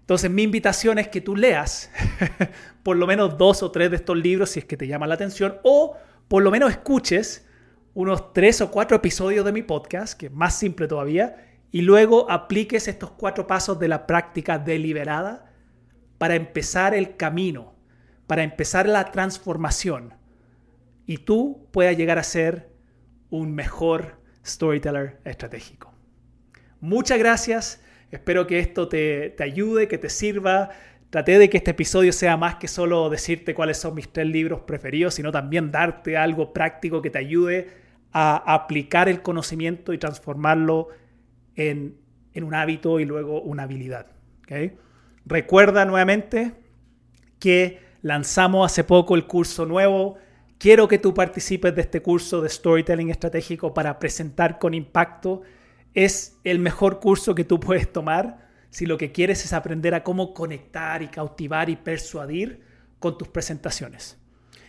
Entonces 0.00 0.30
mi 0.30 0.42
invitación 0.42 0.98
es 0.98 1.08
que 1.08 1.20
tú 1.20 1.36
leas 1.36 1.90
por 2.82 2.96
lo 2.96 3.06
menos 3.06 3.36
dos 3.36 3.62
o 3.62 3.70
tres 3.70 3.90
de 3.90 3.96
estos 3.96 4.16
libros 4.16 4.50
si 4.50 4.60
es 4.60 4.64
que 4.64 4.76
te 4.76 4.86
llama 4.86 5.06
la 5.06 5.14
atención 5.14 5.58
o 5.62 5.96
por 6.28 6.42
lo 6.42 6.50
menos 6.50 6.70
escuches 6.70 7.46
unos 7.94 8.32
tres 8.32 8.60
o 8.60 8.70
cuatro 8.70 8.96
episodios 8.96 9.44
de 9.44 9.52
mi 9.52 9.62
podcast, 9.62 10.18
que 10.18 10.26
es 10.26 10.32
más 10.32 10.54
simple 10.54 10.86
todavía, 10.86 11.48
y 11.72 11.82
luego 11.82 12.30
apliques 12.30 12.86
estos 12.86 13.10
cuatro 13.10 13.46
pasos 13.46 13.78
de 13.78 13.88
la 13.88 14.06
práctica 14.06 14.58
deliberada 14.58 15.52
para 16.16 16.36
empezar 16.36 16.94
el 16.94 17.16
camino, 17.16 17.74
para 18.28 18.44
empezar 18.44 18.86
la 18.86 19.10
transformación 19.10 20.14
y 21.06 21.16
tú 21.16 21.66
puedas 21.72 21.96
llegar 21.96 22.18
a 22.18 22.22
ser 22.22 22.68
un 23.30 23.54
mejor 23.54 24.20
storyteller 24.46 25.18
estratégico. 25.24 25.92
Muchas 26.80 27.18
gracias, 27.18 27.82
espero 28.12 28.46
que 28.46 28.60
esto 28.60 28.86
te, 28.86 29.30
te 29.30 29.42
ayude, 29.42 29.88
que 29.88 29.98
te 29.98 30.10
sirva. 30.10 30.70
Traté 31.08 31.38
de 31.38 31.48
que 31.48 31.56
este 31.56 31.70
episodio 31.70 32.12
sea 32.12 32.36
más 32.36 32.56
que 32.56 32.68
solo 32.68 33.08
decirte 33.08 33.54
cuáles 33.54 33.78
son 33.78 33.94
mis 33.94 34.12
tres 34.12 34.26
libros 34.26 34.60
preferidos, 34.60 35.14
sino 35.14 35.32
también 35.32 35.72
darte 35.72 36.18
algo 36.18 36.52
práctico 36.52 37.00
que 37.00 37.08
te 37.08 37.18
ayude 37.18 37.70
a 38.12 38.36
aplicar 38.54 39.08
el 39.08 39.22
conocimiento 39.22 39.94
y 39.94 39.98
transformarlo 39.98 40.88
en, 41.56 41.96
un 42.34 42.54
hábito 42.54 43.00
y 43.00 43.06
luego 43.06 43.40
una 43.40 43.64
habilidad. 43.64 44.06
Recuerda 45.24 45.86
nuevamente 45.86 46.52
que 47.40 47.87
lanzamos 48.02 48.70
hace 48.70 48.84
poco 48.84 49.14
el 49.14 49.26
curso 49.26 49.66
nuevo. 49.66 50.16
Quiero 50.58 50.88
que 50.88 50.98
tú 50.98 51.14
participes 51.14 51.74
de 51.74 51.82
este 51.82 52.02
curso 52.02 52.40
de 52.40 52.48
storytelling 52.48 53.10
estratégico 53.10 53.72
para 53.72 53.98
presentar 53.98 54.58
con 54.58 54.74
impacto. 54.74 55.42
Es 55.94 56.38
el 56.44 56.58
mejor 56.58 57.00
curso 57.00 57.34
que 57.34 57.44
tú 57.44 57.60
puedes 57.60 57.92
tomar 57.92 58.48
si 58.70 58.86
lo 58.86 58.98
que 58.98 59.12
quieres 59.12 59.44
es 59.44 59.52
aprender 59.52 59.94
a 59.94 60.02
cómo 60.02 60.34
conectar 60.34 61.02
y 61.02 61.08
cautivar 61.08 61.70
y 61.70 61.76
persuadir 61.76 62.60
con 62.98 63.16
tus 63.16 63.28
presentaciones. 63.28 64.18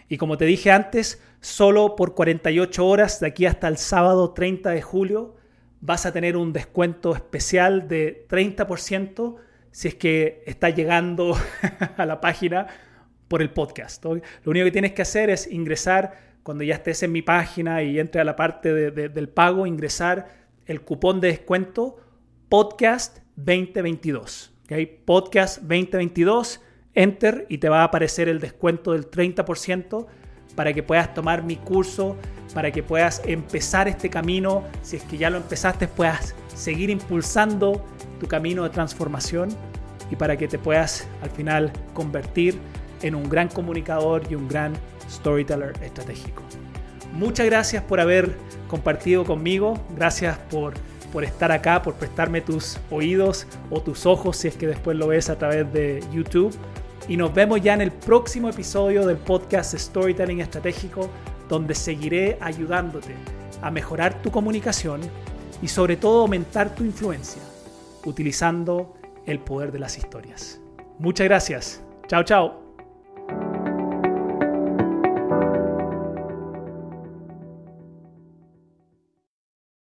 Y 0.08 0.18
como 0.18 0.38
te 0.38 0.46
dije 0.46 0.72
antes, 0.72 1.22
solo 1.42 1.96
por 1.96 2.16
48 2.16 2.86
horas 2.86 3.20
de 3.20 3.28
aquí 3.28 3.46
hasta 3.46 3.68
el 3.68 3.78
sábado 3.78 4.32
30 4.34 4.72
de 4.72 4.82
julio 4.82 5.36
vas 5.82 6.06
a 6.06 6.12
tener 6.12 6.36
un 6.36 6.52
descuento 6.52 7.16
especial 7.16 7.88
de 7.88 8.26
30% 8.28 9.36
si 9.72 9.88
es 9.88 9.96
que 9.96 10.44
estás 10.46 10.76
llegando 10.76 11.38
a 11.98 12.06
la 12.06 12.20
página 12.20 12.68
por 13.30 13.42
el 13.42 13.52
podcast. 13.52 14.04
Lo 14.04 14.20
único 14.46 14.66
que 14.66 14.72
tienes 14.72 14.92
que 14.92 15.04
hacer 15.04 15.30
es 15.30 15.50
ingresar 15.50 16.30
cuando 16.44 16.64
ya 16.64 16.76
estés 16.76 17.04
en 17.04 17.14
mi 17.14 17.22
página 17.22 17.84
y 17.84 18.00
entre 18.00 18.20
a 18.20 18.24
la 18.26 18.36
parte 18.36 18.74
del 18.92 19.30
pago, 19.30 19.66
ingresar 19.66 20.28
el 20.66 20.82
cupón 20.82 21.22
de 21.22 21.30
descuento 21.30 21.98
podcast 22.50 23.20
2022. 23.38 24.52
Podcast 25.06 25.60
2022, 25.62 26.62
enter 26.94 27.46
y 27.50 27.60
te 27.60 27.70
va 27.70 27.82
a 27.82 27.84
aparecer 27.86 28.28
el 28.28 28.40
descuento 28.40 28.92
del 28.92 29.10
30% 29.10 30.08
para 30.56 30.74
que 30.74 30.84
puedas 30.84 31.14
tomar 31.14 31.44
mi 31.44 31.56
curso, 31.56 32.16
para 32.54 32.72
que 32.72 32.84
puedas 32.84 33.22
empezar 33.26 33.88
este 33.88 34.10
camino, 34.10 34.64
si 34.82 34.98
es 34.98 35.04
que 35.04 35.18
ya 35.18 35.30
lo 35.30 35.38
empezaste, 35.38 35.88
puedas 35.88 36.36
seguir 36.54 36.90
impulsando 36.90 37.86
tu 38.20 38.28
camino 38.28 38.64
de 38.64 38.70
transformación 38.70 39.50
y 40.12 40.16
para 40.16 40.38
que 40.38 40.48
te 40.48 40.58
puedas 40.58 41.08
al 41.22 41.30
final 41.30 41.72
convertir 41.94 42.60
en 43.02 43.16
un 43.16 43.30
gran 43.30 43.48
comunicador 43.48 44.24
y 44.30 44.36
un 44.36 44.48
gran 44.48 44.74
storyteller 45.10 45.74
estratégico. 45.84 46.44
Muchas 47.14 47.46
gracias 47.46 47.84
por 47.84 48.00
haber 48.00 48.36
compartido 48.68 49.26
conmigo, 49.26 49.80
gracias 49.96 50.38
por, 50.52 50.74
por 51.12 51.24
estar 51.24 51.52
acá, 51.52 51.82
por 51.82 51.96
prestarme 51.96 52.42
tus 52.42 52.78
oídos 52.92 53.48
o 53.70 53.82
tus 53.82 54.06
ojos 54.06 54.38
si 54.38 54.48
es 54.48 54.56
que 54.56 54.68
después 54.68 54.96
lo 54.96 55.08
ves 55.08 55.30
a 55.30 55.38
través 55.38 55.72
de 55.74 56.04
YouTube 56.14 56.56
y 57.08 57.18
nos 57.18 57.34
vemos 57.34 57.62
ya 57.62 57.74
en 57.74 57.82
el 57.82 57.92
próximo 57.92 58.50
episodio 58.50 59.06
del 59.06 59.18
podcast 59.18 59.76
Storytelling 59.76 60.42
Estratégico, 60.42 61.10
donde 61.50 61.74
seguiré 61.74 62.38
ayudándote 62.40 63.16
a 63.62 63.72
mejorar 63.72 64.22
tu 64.22 64.30
comunicación 64.30 65.02
y 65.62 65.68
sobre 65.68 65.98
todo 65.98 66.22
aumentar 66.22 66.76
tu 66.76 66.84
influencia, 66.84 67.42
utilizando 68.06 68.94
el 69.26 69.40
poder 69.40 69.72
de 69.72 69.80
las 69.80 69.98
historias. 69.98 70.62
Muchas 71.00 71.26
gracias. 71.26 71.84
Chao, 72.08 72.24
chao. 72.24 72.69